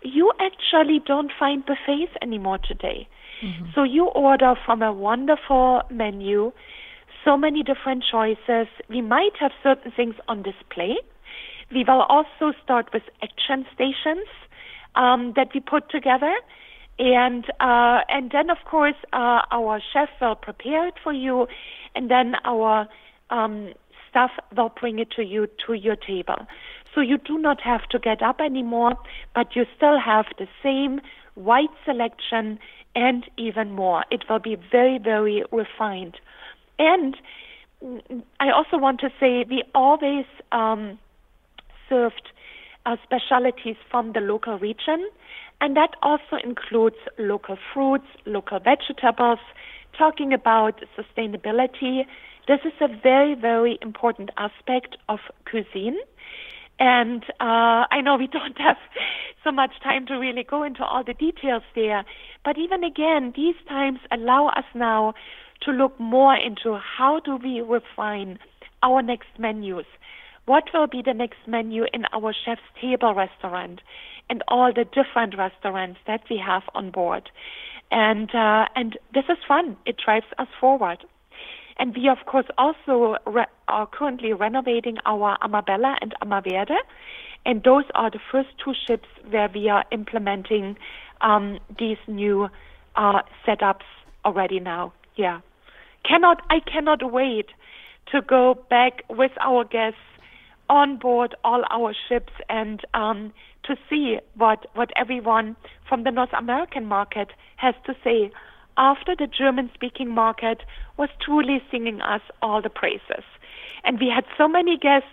you 0.01 0.31
actually 0.39 1.01
don't 1.05 1.31
find 1.37 1.65
buffets 1.65 2.11
anymore 2.21 2.57
today. 2.59 3.07
Mm-hmm. 3.43 3.65
So 3.75 3.83
you 3.83 4.05
order 4.07 4.55
from 4.65 4.81
a 4.81 4.91
wonderful 4.91 5.81
menu, 5.89 6.51
so 7.25 7.37
many 7.37 7.63
different 7.63 8.03
choices. 8.09 8.67
We 8.89 9.01
might 9.01 9.35
have 9.39 9.51
certain 9.61 9.91
things 9.91 10.15
on 10.27 10.43
display. 10.43 10.95
We 11.71 11.83
will 11.87 12.01
also 12.01 12.53
start 12.63 12.89
with 12.93 13.03
action 13.21 13.65
stations 13.73 14.27
um, 14.95 15.33
that 15.35 15.49
we 15.53 15.59
put 15.59 15.89
together 15.89 16.33
and 17.01 17.45
uh, 17.59 18.01
and 18.09 18.29
then 18.31 18.49
of 18.51 18.59
course 18.69 18.95
uh, 19.11 19.41
our 19.51 19.81
chef 19.91 20.09
will 20.21 20.35
prepare 20.35 20.87
it 20.87 20.93
for 21.03 21.11
you, 21.11 21.47
and 21.95 22.11
then 22.11 22.35
our 22.45 22.87
um, 23.31 23.73
staff 24.07 24.29
will 24.55 24.71
bring 24.79 24.99
it 24.99 25.09
to 25.15 25.23
you 25.23 25.47
to 25.65 25.73
your 25.73 25.95
table. 25.95 26.45
So 26.93 27.01
you 27.01 27.17
do 27.17 27.39
not 27.39 27.59
have 27.61 27.87
to 27.89 27.99
get 27.99 28.21
up 28.21 28.39
anymore, 28.39 28.93
but 29.33 29.55
you 29.55 29.65
still 29.75 29.99
have 29.99 30.25
the 30.37 30.47
same 30.61 31.01
wide 31.35 31.73
selection 31.85 32.59
and 32.93 33.23
even 33.37 33.71
more. 33.71 34.03
It 34.11 34.25
will 34.29 34.39
be 34.39 34.55
very 34.71 34.99
very 34.99 35.43
refined, 35.51 36.17
and 36.77 37.17
I 38.39 38.51
also 38.51 38.77
want 38.77 38.99
to 38.99 39.09
say 39.19 39.43
we 39.49 39.63
always 39.73 40.25
um, 40.51 40.99
served 41.89 42.29
uh, 42.85 42.95
specialities 43.03 43.77
from 43.89 44.13
the 44.13 44.19
local 44.19 44.59
region. 44.59 45.09
And 45.61 45.77
that 45.77 45.91
also 46.01 46.37
includes 46.43 46.97
local 47.19 47.57
fruits, 47.73 48.07
local 48.25 48.59
vegetables, 48.59 49.39
talking 49.97 50.33
about 50.33 50.81
sustainability. 50.97 52.05
This 52.47 52.59
is 52.65 52.73
a 52.81 52.87
very, 52.87 53.35
very 53.35 53.77
important 53.81 54.31
aspect 54.37 54.97
of 55.07 55.19
cuisine. 55.49 55.97
And 56.79 57.23
uh, 57.39 57.85
I 57.91 58.01
know 58.03 58.17
we 58.17 58.25
don't 58.31 58.57
have 58.57 58.77
so 59.43 59.51
much 59.51 59.71
time 59.83 60.07
to 60.07 60.15
really 60.15 60.43
go 60.43 60.63
into 60.63 60.83
all 60.83 61.03
the 61.03 61.13
details 61.13 61.63
there, 61.75 62.03
but 62.43 62.57
even 62.57 62.83
again, 62.83 63.33
these 63.35 63.55
times 63.69 63.99
allow 64.11 64.47
us 64.49 64.65
now 64.73 65.13
to 65.61 65.71
look 65.71 65.99
more 65.99 66.35
into 66.35 66.77
how 66.77 67.19
do 67.19 67.37
we 67.37 67.61
refine 67.61 68.39
our 68.81 69.01
next 69.03 69.29
menus. 69.37 69.85
What 70.45 70.65
will 70.73 70.87
be 70.87 71.01
the 71.05 71.13
next 71.13 71.39
menu 71.47 71.85
in 71.93 72.05
our 72.13 72.33
chef's 72.33 72.61
table 72.81 73.13
restaurant? 73.13 73.81
and 74.31 74.41
all 74.47 74.71
the 74.73 74.85
different 74.85 75.37
restaurants 75.37 75.99
that 76.07 76.21
we 76.29 76.37
have 76.37 76.63
on 76.73 76.89
board. 76.89 77.29
And 77.91 78.33
uh, 78.33 78.65
and 78.75 78.97
this 79.13 79.25
is 79.27 79.37
fun. 79.45 79.75
It 79.85 79.97
drives 80.03 80.25
us 80.37 80.47
forward. 80.59 80.99
And 81.77 81.93
we, 81.95 82.07
of 82.07 82.19
course, 82.25 82.45
also 82.57 83.17
re- 83.25 83.53
are 83.67 83.87
currently 83.87 84.31
renovating 84.31 84.97
our 85.05 85.37
Amabella 85.39 85.97
and 86.01 86.13
Amaverde. 86.23 86.77
And 87.45 87.63
those 87.63 87.83
are 87.93 88.09
the 88.09 88.19
first 88.31 88.49
two 88.63 88.73
ships 88.87 89.07
where 89.29 89.49
we 89.53 89.67
are 89.67 89.83
implementing 89.91 90.77
um, 91.19 91.59
these 91.77 91.97
new 92.07 92.47
uh, 92.95 93.21
setups 93.45 93.89
already 94.23 94.61
now. 94.61 94.93
Yeah, 95.17 95.41
cannot 96.07 96.41
I 96.49 96.59
cannot 96.61 97.11
wait 97.11 97.47
to 98.13 98.21
go 98.21 98.63
back 98.69 99.03
with 99.09 99.31
our 99.41 99.65
guests 99.65 99.99
on 100.71 100.95
board 100.95 101.35
all 101.43 101.63
our 101.69 101.93
ships 102.07 102.31
and 102.49 102.81
um, 102.93 103.33
to 103.63 103.75
see 103.89 104.17
what 104.35 104.65
what 104.73 104.89
everyone 104.95 105.55
from 105.87 106.05
the 106.05 106.11
North 106.11 106.33
American 106.33 106.85
market 106.85 107.27
has 107.57 107.75
to 107.85 107.93
say 108.03 108.31
after 108.77 109.13
the 109.15 109.27
German 109.27 109.69
speaking 109.73 110.09
market 110.09 110.63
was 110.95 111.09
truly 111.19 111.61
singing 111.69 111.99
us 112.01 112.21
all 112.41 112.61
the 112.61 112.69
praises. 112.69 113.25
And 113.83 113.99
we 113.99 114.07
had 114.07 114.23
so 114.37 114.47
many 114.47 114.77
guests, 114.77 115.09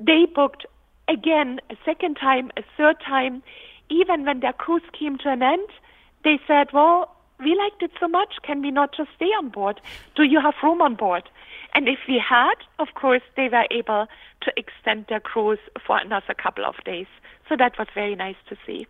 they 0.00 0.24
booked 0.34 0.64
again, 1.08 1.60
a 1.68 1.76
second 1.84 2.14
time, 2.14 2.50
a 2.56 2.62
third 2.76 2.96
time. 3.06 3.42
Even 3.90 4.24
when 4.24 4.40
their 4.40 4.54
cruise 4.54 4.88
came 4.98 5.18
to 5.18 5.28
an 5.30 5.42
end, 5.42 5.68
they 6.24 6.40
said, 6.46 6.72
Well, 6.72 7.14
we 7.38 7.54
liked 7.54 7.82
it 7.82 7.92
so 8.00 8.08
much, 8.08 8.36
can 8.42 8.62
we 8.62 8.70
not 8.70 8.96
just 8.96 9.10
stay 9.14 9.26
on 9.26 9.50
board? 9.50 9.78
Do 10.14 10.22
you 10.22 10.40
have 10.40 10.54
room 10.62 10.80
on 10.80 10.94
board? 10.94 11.28
And 11.76 11.88
if 11.88 11.98
we 12.08 12.18
had, 12.18 12.54
of 12.78 12.88
course, 12.94 13.20
they 13.36 13.50
were 13.50 13.66
able 13.70 14.06
to 14.40 14.52
extend 14.56 15.04
their 15.10 15.20
cruise 15.20 15.58
for 15.86 15.98
another 15.98 16.32
couple 16.32 16.64
of 16.64 16.74
days. 16.86 17.06
So 17.50 17.54
that 17.58 17.78
was 17.78 17.86
very 17.94 18.14
nice 18.14 18.36
to 18.48 18.56
see. 18.66 18.86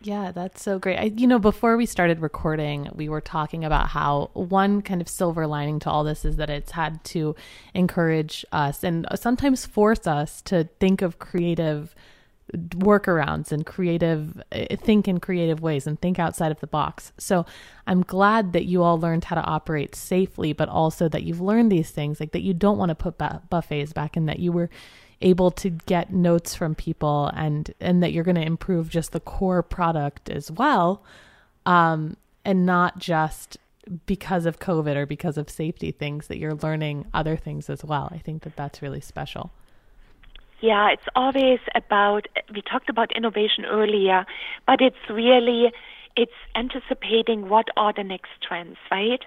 Yeah, 0.00 0.32
that's 0.32 0.62
so 0.62 0.78
great. 0.78 0.98
I, 0.98 1.12
you 1.14 1.26
know, 1.26 1.38
before 1.38 1.76
we 1.76 1.84
started 1.84 2.20
recording, 2.22 2.88
we 2.94 3.10
were 3.10 3.20
talking 3.20 3.62
about 3.62 3.88
how 3.88 4.30
one 4.32 4.80
kind 4.80 5.02
of 5.02 5.08
silver 5.10 5.46
lining 5.46 5.80
to 5.80 5.90
all 5.90 6.02
this 6.02 6.24
is 6.24 6.36
that 6.36 6.48
it's 6.48 6.70
had 6.70 7.04
to 7.04 7.36
encourage 7.74 8.46
us 8.52 8.82
and 8.82 9.06
sometimes 9.16 9.66
force 9.66 10.06
us 10.06 10.40
to 10.42 10.64
think 10.80 11.02
of 11.02 11.18
creative 11.18 11.94
workarounds 12.52 13.52
and 13.52 13.64
creative 13.64 14.42
eh, 14.52 14.76
think 14.76 15.08
in 15.08 15.20
creative 15.20 15.60
ways 15.60 15.86
and 15.86 16.00
think 16.00 16.18
outside 16.18 16.52
of 16.52 16.60
the 16.60 16.66
box. 16.66 17.12
So 17.18 17.46
I'm 17.86 18.02
glad 18.02 18.52
that 18.52 18.64
you 18.64 18.82
all 18.82 18.98
learned 18.98 19.24
how 19.24 19.36
to 19.36 19.42
operate 19.42 19.94
safely, 19.94 20.52
but 20.52 20.68
also 20.68 21.08
that 21.08 21.22
you've 21.22 21.40
learned 21.40 21.70
these 21.70 21.90
things, 21.90 22.20
like 22.20 22.32
that 22.32 22.42
you 22.42 22.54
don't 22.54 22.78
want 22.78 22.90
to 22.90 22.94
put 22.94 23.18
buffets 23.50 23.92
back 23.92 24.16
and 24.16 24.28
that 24.28 24.38
you 24.38 24.52
were 24.52 24.70
able 25.22 25.50
to 25.50 25.70
get 25.70 26.12
notes 26.12 26.54
from 26.54 26.74
people 26.74 27.30
and 27.34 27.74
and 27.80 28.02
that 28.02 28.12
you're 28.12 28.24
going 28.24 28.36
to 28.36 28.42
improve 28.42 28.88
just 28.88 29.12
the 29.12 29.20
core 29.20 29.62
product 29.62 30.30
as 30.30 30.50
well 30.50 31.04
um 31.66 32.16
and 32.44 32.64
not 32.64 32.98
just 32.98 33.58
because 34.06 34.46
of 34.46 34.58
covid 34.58 34.96
or 34.96 35.04
because 35.04 35.36
of 35.36 35.50
safety 35.50 35.90
things 35.90 36.28
that 36.28 36.38
you're 36.38 36.54
learning 36.54 37.04
other 37.12 37.36
things 37.36 37.68
as 37.68 37.84
well 37.84 38.08
i 38.12 38.18
think 38.18 38.42
that 38.42 38.56
that's 38.56 38.80
really 38.80 39.00
special 39.00 39.52
yeah 40.60 40.90
it's 40.90 41.08
always 41.14 41.60
about 41.74 42.26
we 42.54 42.62
talked 42.62 42.88
about 42.88 43.14
innovation 43.16 43.64
earlier 43.64 44.24
but 44.66 44.80
it's 44.80 45.08
really 45.08 45.72
it's 46.16 46.32
anticipating 46.56 47.48
what 47.48 47.68
are 47.76 47.92
the 47.96 48.02
next 48.02 48.30
trends, 48.46 48.76
right? 48.90 49.20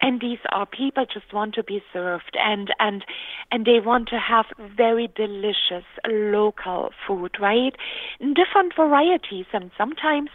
And 0.00 0.20
these 0.20 0.38
are 0.50 0.66
people 0.66 1.04
just 1.12 1.32
want 1.32 1.54
to 1.54 1.62
be 1.62 1.82
served 1.92 2.36
and 2.38 2.68
and 2.78 3.04
and 3.50 3.64
they 3.64 3.80
want 3.80 4.08
to 4.08 4.18
have 4.18 4.46
very 4.76 5.08
delicious 5.14 5.84
local 6.08 6.90
food, 7.06 7.36
right? 7.40 7.74
In 8.20 8.34
different 8.34 8.74
varieties 8.74 9.46
and 9.52 9.70
sometimes 9.76 10.30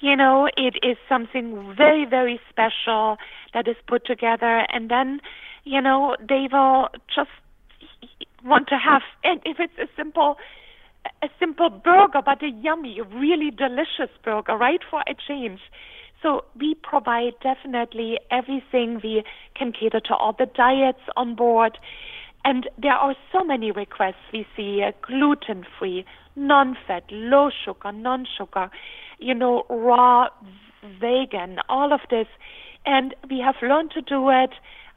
you 0.00 0.14
know, 0.14 0.48
it 0.56 0.76
is 0.80 0.96
something 1.08 1.74
very, 1.76 2.04
very 2.04 2.38
special 2.48 3.16
that 3.52 3.66
is 3.66 3.74
put 3.88 4.06
together 4.06 4.64
and 4.72 4.88
then, 4.88 5.20
you 5.64 5.80
know, 5.80 6.14
they 6.20 6.46
will 6.52 6.88
just 7.12 7.30
want 8.44 8.68
to 8.68 8.76
have 8.76 9.02
and 9.24 9.40
if 9.44 9.58
it's 9.58 9.78
a 9.78 9.88
simple 9.96 10.36
a 11.22 11.28
simple 11.38 11.70
burger, 11.70 12.20
but 12.24 12.42
a 12.42 12.48
yummy, 12.48 13.00
really 13.00 13.50
delicious 13.50 14.14
burger, 14.24 14.56
right? 14.56 14.80
For 14.88 15.00
a 15.08 15.14
change. 15.14 15.60
So 16.22 16.44
we 16.58 16.74
provide 16.74 17.34
definitely 17.42 18.18
everything. 18.30 19.00
We 19.02 19.22
can 19.54 19.72
cater 19.72 20.00
to 20.00 20.14
all 20.14 20.34
the 20.36 20.46
diets 20.46 21.00
on 21.16 21.34
board. 21.34 21.78
And 22.44 22.68
there 22.80 22.92
are 22.92 23.14
so 23.32 23.44
many 23.44 23.70
requests 23.70 24.32
we 24.32 24.46
see 24.56 24.82
uh, 24.82 24.92
gluten 25.02 25.64
free, 25.78 26.04
non 26.36 26.76
fat, 26.86 27.04
low 27.10 27.50
sugar, 27.64 27.92
non 27.92 28.26
sugar, 28.36 28.70
you 29.18 29.34
know, 29.34 29.64
raw, 29.68 30.28
vegan, 31.00 31.58
all 31.68 31.92
of 31.92 32.00
this. 32.10 32.26
And 32.86 33.14
we 33.28 33.40
have 33.40 33.56
learned 33.62 33.90
to 33.92 34.00
do 34.00 34.30
it. 34.30 34.50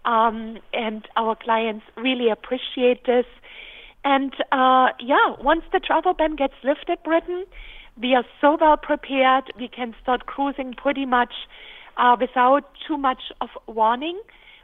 Um, 0.06 0.58
and 0.74 1.08
our 1.16 1.36
clients 1.36 1.86
really 1.96 2.30
appreciate 2.30 3.06
this. 3.06 3.26
And 4.04 4.34
uh, 4.52 4.90
yeah, 5.00 5.36
once 5.40 5.64
the 5.72 5.80
travel 5.80 6.14
ban 6.14 6.36
gets 6.36 6.56
lifted, 6.64 6.98
Britain, 7.04 7.46
we 8.02 8.16
are 8.16 8.26
so 8.40 8.58
well 8.60 8.78
prepared. 8.78 9.52
We 9.60 9.68
can 9.68 9.94
start 10.02 10.26
cruising 10.26 10.74
pretty 10.74 11.06
much 11.06 11.34
uh, 11.98 12.16
without 12.20 12.64
too 12.88 12.98
much 12.98 13.22
of 13.42 13.50
warning. 13.68 14.20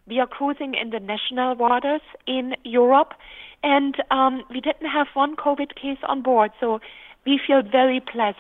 We 0.08 0.20
are 0.20 0.28
cruising 0.28 0.74
in 0.74 0.90
the 0.90 1.00
national 1.00 1.56
waters 1.56 2.02
in 2.26 2.56
Europe, 2.64 3.14
and 3.62 3.96
um, 4.10 4.44
we 4.50 4.62
didn't 4.62 4.90
have 4.90 5.08
one 5.14 5.36
COVID 5.36 5.76
case 5.76 6.00
on 6.04 6.22
board. 6.22 6.52
So 6.60 6.80
we 7.26 7.40
feel 7.46 7.62
very 7.62 8.00
blessed 8.00 8.38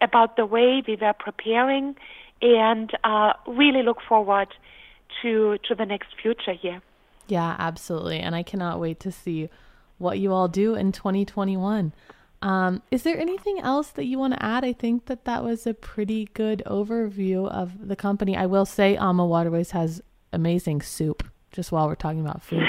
about 0.00 0.36
the 0.36 0.46
way 0.46 0.82
we 0.86 0.96
were 1.00 1.14
preparing, 1.18 1.96
and 2.42 2.92
uh, 3.02 3.32
really 3.46 3.82
look 3.82 3.98
forward 4.06 4.48
to 5.22 5.58
to 5.68 5.74
the 5.74 5.86
next 5.86 6.08
future 6.20 6.52
here. 6.52 6.80
Yeah, 7.26 7.56
absolutely, 7.58 8.20
and 8.20 8.34
I 8.34 8.42
cannot 8.42 8.80
wait 8.80 9.00
to 9.00 9.12
see 9.12 9.48
what 9.98 10.18
you 10.18 10.32
all 10.32 10.48
do 10.48 10.74
in 10.74 10.92
2021. 10.92 11.92
Um, 12.40 12.82
is 12.90 13.02
there 13.02 13.18
anything 13.18 13.58
else 13.60 13.88
that 13.90 14.04
you 14.04 14.18
want 14.18 14.34
to 14.34 14.42
add? 14.42 14.64
I 14.64 14.72
think 14.72 15.06
that 15.06 15.24
that 15.24 15.42
was 15.42 15.66
a 15.66 15.74
pretty 15.74 16.28
good 16.34 16.62
overview 16.66 17.48
of 17.50 17.88
the 17.88 17.96
company. 17.96 18.36
I 18.36 18.46
will 18.46 18.64
say, 18.64 18.96
AmaWaterways 18.96 19.72
has 19.72 20.02
amazing 20.32 20.82
soup. 20.82 21.28
Just 21.50 21.72
while 21.72 21.88
we're 21.88 21.96
talking 21.96 22.20
about 22.20 22.42
food, 22.42 22.62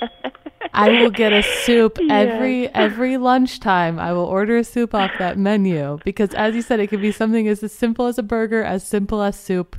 I 0.72 0.88
will 0.88 1.10
get 1.10 1.32
a 1.32 1.42
soup 1.42 1.98
every 2.10 2.68
every 2.74 3.16
lunchtime. 3.18 3.98
I 3.98 4.12
will 4.12 4.24
order 4.24 4.56
a 4.56 4.64
soup 4.64 4.94
off 4.94 5.12
that 5.18 5.38
menu 5.38 5.98
because, 6.04 6.34
as 6.34 6.54
you 6.54 6.62
said, 6.62 6.80
it 6.80 6.88
could 6.88 7.02
be 7.02 7.12
something 7.12 7.46
as 7.46 7.70
simple 7.70 8.06
as 8.06 8.18
a 8.18 8.22
burger, 8.22 8.64
as 8.64 8.84
simple 8.84 9.22
as 9.22 9.38
soup, 9.38 9.76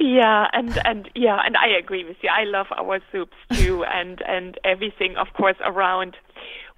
yeah, 0.00 0.46
and 0.54 0.80
and 0.86 1.10
yeah, 1.14 1.38
and 1.44 1.56
I 1.58 1.68
agree 1.78 2.04
with 2.04 2.16
you. 2.22 2.30
I 2.30 2.44
love 2.44 2.66
our 2.76 3.00
soups 3.12 3.36
too, 3.52 3.84
and 3.84 4.22
and 4.26 4.58
everything, 4.64 5.16
of 5.16 5.28
course, 5.34 5.56
around. 5.64 6.16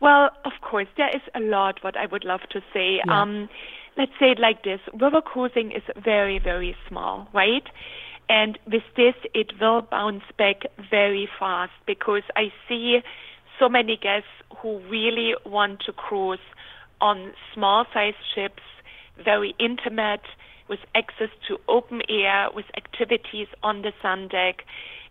Well, 0.01 0.31
of 0.45 0.53
course, 0.61 0.89
there 0.97 1.15
is 1.15 1.23
a 1.35 1.41
lot 1.41 1.79
what 1.83 1.97
I 1.97 2.07
would 2.07 2.25
love 2.25 2.41
to 2.51 2.61
say. 2.75 3.01
Yeah. 3.07 3.23
Um, 3.23 3.49
let's 3.97 4.11
say 4.19 4.33
it 4.33 4.41
like 4.41 4.65
this: 4.65 4.81
river 5.01 5.23
cruising 5.23 5.71
is 5.71 5.83
very 6.03 6.41
very 6.41 6.77
small, 6.89 7.29
right? 7.33 7.65
And 8.29 8.59
with 8.67 8.83
this, 8.97 9.15
it 9.35 9.53
will 9.61 9.83
bounce 9.83 10.25
back 10.37 10.63
very 10.91 11.29
fast 11.39 11.73
because 11.87 12.23
I 12.35 12.53
see 12.69 13.01
so 13.59 13.69
many 13.69 13.97
guests 13.97 14.29
who 14.59 14.81
really 14.89 15.35
want 15.47 15.81
to 15.87 15.93
cruise 15.93 16.41
on 17.01 17.35
small 17.55 17.85
size 17.93 18.15
ships, 18.35 18.63
very 19.23 19.55
intimate 19.61 20.23
with 20.73 20.81
access 20.95 21.29
to 21.47 21.59
open 21.69 22.01
air, 22.09 22.49
with 22.55 22.65
activities 22.79 23.49
on 23.63 23.83
the 23.83 23.93
sun 24.01 24.29
deck, 24.29 24.65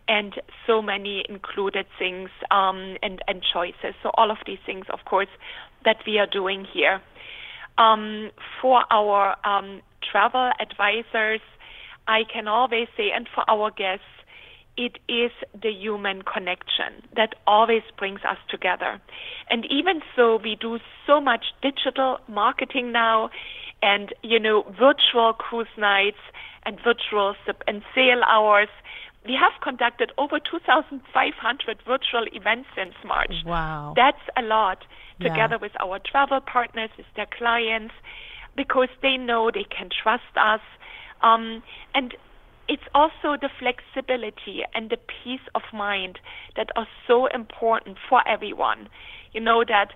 and 0.07 0.33
so 0.65 0.81
many 0.81 1.23
included 1.29 1.85
things 1.99 2.31
um, 2.49 2.97
and, 3.03 3.21
and 3.27 3.43
choices. 3.53 3.93
So 4.01 4.09
all 4.15 4.31
of 4.31 4.37
these 4.47 4.57
things, 4.65 4.85
of 4.91 5.05
course, 5.05 5.33
that 5.85 5.97
we 6.07 6.17
are 6.17 6.25
doing 6.25 6.65
here. 6.73 6.99
Um, 7.77 8.31
for 8.59 8.81
our 8.89 9.35
um, 9.45 9.81
travel 10.11 10.49
advisors, 10.59 11.41
I 12.07 12.21
can 12.33 12.47
always 12.47 12.87
say, 12.97 13.11
and 13.15 13.29
for 13.35 13.43
our 13.47 13.69
guests, 13.69 14.05
it 14.77 14.97
is 15.07 15.31
the 15.53 15.69
human 15.69 16.23
connection 16.23 17.05
that 17.15 17.35
always 17.45 17.83
brings 17.99 18.21
us 18.27 18.37
together. 18.49 18.99
And 19.51 19.65
even 19.69 20.01
so, 20.15 20.39
we 20.43 20.57
do 20.59 20.79
so 21.05 21.21
much 21.21 21.45
digital 21.61 22.17
marketing 22.27 22.91
now 22.91 23.29
and 23.81 24.13
you 24.23 24.39
know 24.39 24.63
virtual 24.79 25.33
cruise 25.33 25.67
nights 25.77 26.19
and 26.65 26.77
virtual 26.83 27.35
sip 27.45 27.63
and 27.67 27.81
sail 27.93 28.21
hours. 28.27 28.69
We 29.25 29.37
have 29.39 29.53
conducted 29.61 30.11
over 30.17 30.39
2,500 30.39 31.77
virtual 31.85 32.25
events 32.33 32.69
since 32.75 32.95
March. 33.05 33.33
Wow. 33.45 33.93
That's 33.95 34.21
a 34.35 34.41
lot 34.41 34.79
together 35.19 35.57
yeah. 35.57 35.61
with 35.61 35.73
our 35.79 35.99
travel 35.99 36.39
partners, 36.41 36.89
with 36.97 37.05
their 37.15 37.27
clients, 37.27 37.93
because 38.57 38.89
they 39.03 39.17
know 39.17 39.51
they 39.53 39.65
can 39.65 39.89
trust 39.91 40.35
us. 40.35 40.61
Um, 41.21 41.61
and 41.93 42.15
it's 42.67 42.83
also 42.95 43.37
the 43.39 43.49
flexibility 43.59 44.63
and 44.73 44.89
the 44.89 44.97
peace 44.97 45.45
of 45.53 45.61
mind 45.71 46.17
that 46.55 46.69
are 46.75 46.87
so 47.05 47.27
important 47.27 47.97
for 48.09 48.27
everyone. 48.27 48.89
You 49.33 49.41
know 49.41 49.63
that 49.67 49.93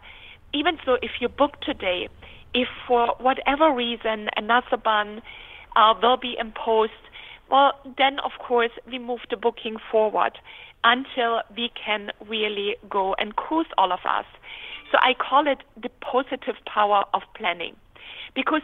even 0.53 0.77
so, 0.85 0.97
if 1.01 1.11
you 1.19 1.27
book 1.27 1.59
today, 1.61 2.07
if 2.55 2.69
for 2.87 3.13
whatever 3.19 3.71
reason 3.71 4.29
another 4.37 4.77
ban 4.83 5.21
uh, 5.75 5.93
will 6.01 6.17
be 6.17 6.35
imposed, 6.39 6.93
well, 7.51 7.73
then 7.97 8.17
of 8.19 8.31
course 8.39 8.71
we 8.89 8.97
move 8.97 9.19
the 9.29 9.35
booking 9.37 9.75
forward 9.91 10.39
until 10.83 11.41
we 11.55 11.69
can 11.75 12.11
really 12.27 12.77
go 12.89 13.13
and 13.19 13.35
cruise 13.35 13.67
all 13.77 13.91
of 13.91 13.99
us. 14.09 14.25
So 14.91 14.97
I 15.01 15.13
call 15.13 15.45
it 15.47 15.59
the 15.81 15.89
positive 15.99 16.55
power 16.65 17.03
of 17.13 17.23
planning 17.35 17.75
because 18.33 18.61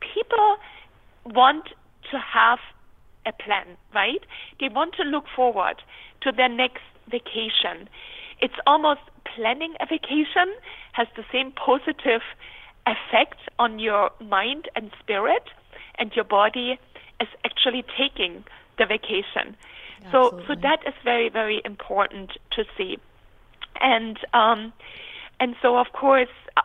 people 0.00 0.56
want 1.26 1.68
to 2.10 2.18
have 2.18 2.58
a 3.26 3.32
plan, 3.32 3.76
right? 3.94 4.20
They 4.58 4.68
want 4.68 4.94
to 4.96 5.04
look 5.04 5.24
forward 5.36 5.76
to 6.22 6.32
their 6.32 6.48
next 6.48 6.82
vacation. 7.08 7.88
It's 8.40 8.54
almost 8.66 9.00
planning 9.36 9.74
a 9.80 9.86
vacation 9.86 10.54
has 10.92 11.06
the 11.14 11.24
same 11.30 11.52
positive 11.52 12.22
effect 12.90 13.38
on 13.58 13.78
your 13.78 14.10
mind 14.20 14.68
and 14.74 14.90
spirit 14.98 15.44
and 15.98 16.12
your 16.14 16.24
body 16.24 16.78
is 17.20 17.28
actually 17.44 17.84
taking 17.96 18.44
the 18.78 18.86
vacation. 18.86 19.56
So, 20.10 20.42
so 20.46 20.54
that 20.54 20.80
is 20.86 20.94
very, 21.04 21.28
very 21.28 21.60
important 21.64 22.32
to 22.52 22.64
see. 22.76 22.96
And 23.80 24.18
um, 24.32 24.72
and 25.38 25.54
so, 25.62 25.76
of 25.76 25.92
course, 25.92 26.28
uh, 26.56 26.62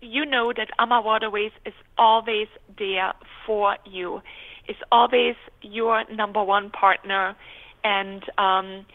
you 0.00 0.24
know 0.24 0.52
that 0.56 0.68
AmaWaterways 0.78 1.52
is 1.64 1.74
always 1.98 2.48
there 2.78 3.12
for 3.46 3.76
you. 3.84 4.22
It's 4.68 4.78
always 4.92 5.36
your 5.62 6.04
number 6.10 6.42
one 6.42 6.70
partner, 6.70 7.34
and 7.82 8.22
um, 8.38 8.86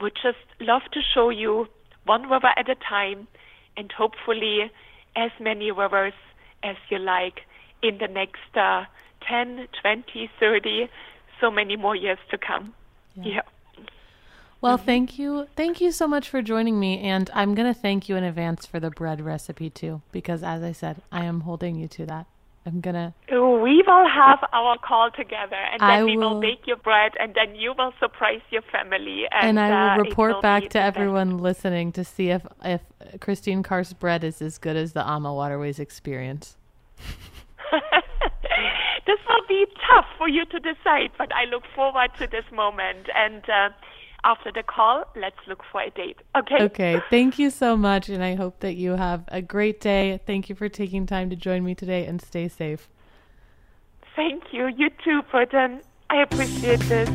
would 0.00 0.14
just 0.22 0.38
love 0.60 0.82
to 0.92 1.00
show 1.14 1.30
you 1.30 1.66
one 2.04 2.28
river 2.28 2.50
at 2.56 2.68
a 2.68 2.76
time, 2.76 3.26
and 3.76 3.90
hopefully 3.90 4.70
as 5.16 5.30
many 5.40 5.70
rivers 5.70 6.14
as 6.62 6.76
you 6.90 6.98
like 6.98 7.40
in 7.82 7.98
the 7.98 8.08
next 8.08 8.56
uh, 8.56 8.84
10, 9.28 9.68
20, 9.80 10.30
30, 10.40 10.88
so 11.40 11.50
many 11.50 11.76
more 11.76 11.96
years 11.96 12.18
to 12.30 12.38
come. 12.38 12.74
Yeah. 13.16 13.34
yeah. 13.34 13.40
Well, 14.60 14.78
mm-hmm. 14.78 14.86
thank 14.86 15.18
you. 15.18 15.46
Thank 15.56 15.80
you 15.80 15.92
so 15.92 16.08
much 16.08 16.28
for 16.28 16.40
joining 16.40 16.80
me. 16.80 17.00
And 17.00 17.30
I'm 17.34 17.54
going 17.54 17.72
to 17.72 17.78
thank 17.78 18.08
you 18.08 18.16
in 18.16 18.24
advance 18.24 18.64
for 18.64 18.80
the 18.80 18.90
bread 18.90 19.20
recipe 19.20 19.68
too, 19.68 20.00
because 20.10 20.42
as 20.42 20.62
I 20.62 20.72
said, 20.72 21.02
I 21.12 21.24
am 21.24 21.42
holding 21.42 21.76
you 21.76 21.86
to 21.88 22.06
that. 22.06 22.26
I'm 22.66 22.80
gonna. 22.80 23.14
We 23.30 23.82
will 23.86 24.08
have 24.08 24.38
our 24.52 24.78
call 24.78 25.10
together, 25.10 25.56
and 25.72 25.80
then 25.80 25.90
I 25.90 26.04
we 26.04 26.16
will, 26.16 26.34
will 26.34 26.40
bake 26.40 26.66
your 26.66 26.76
bread, 26.76 27.12
and 27.20 27.34
then 27.34 27.54
you 27.54 27.74
will 27.76 27.92
surprise 28.00 28.40
your 28.50 28.62
family. 28.72 29.24
And, 29.30 29.58
and 29.58 29.60
I 29.60 29.96
will 29.96 30.00
uh, 30.00 30.04
report 30.04 30.34
will 30.34 30.42
back 30.42 30.70
to 30.70 30.80
everyone 30.80 31.32
best. 31.32 31.42
listening 31.42 31.92
to 31.92 32.04
see 32.04 32.30
if 32.30 32.46
if 32.64 32.80
Kristin 33.18 33.62
Karst's 33.62 33.92
bread 33.92 34.24
is 34.24 34.40
as 34.40 34.56
good 34.58 34.76
as 34.76 34.94
the 34.94 35.02
AmaWaterways 35.02 35.78
experience. 35.78 36.56
this 39.06 39.18
will 39.28 39.46
be 39.48 39.66
tough 39.90 40.06
for 40.16 40.28
you 40.28 40.44
to 40.46 40.58
decide, 40.60 41.10
but 41.18 41.30
I 41.34 41.44
look 41.44 41.64
forward 41.74 42.10
to 42.18 42.26
this 42.26 42.44
moment. 42.52 43.08
And 43.14 43.42
uh, 43.48 43.68
after 44.24 44.50
the 44.50 44.62
call, 44.62 45.04
let's 45.14 45.36
look 45.46 45.62
for 45.70 45.82
a 45.82 45.90
date. 45.90 46.16
Okay. 46.36 46.62
Okay. 46.62 47.00
Thank 47.10 47.38
you 47.38 47.50
so 47.50 47.76
much. 47.76 48.08
And 48.08 48.24
I 48.24 48.34
hope 48.34 48.60
that 48.60 48.74
you 48.74 48.92
have 48.92 49.24
a 49.28 49.42
great 49.42 49.80
day. 49.80 50.20
Thank 50.26 50.48
you 50.48 50.54
for 50.54 50.68
taking 50.68 51.06
time 51.06 51.30
to 51.30 51.36
join 51.36 51.64
me 51.64 51.74
today 51.74 52.06
and 52.06 52.20
stay 52.20 52.48
safe. 52.48 52.88
Thank 54.16 54.44
you. 54.52 54.66
You 54.66 54.90
too, 55.04 55.22
Burton. 55.30 55.80
I 56.10 56.22
appreciate 56.22 56.80
this. 56.80 57.10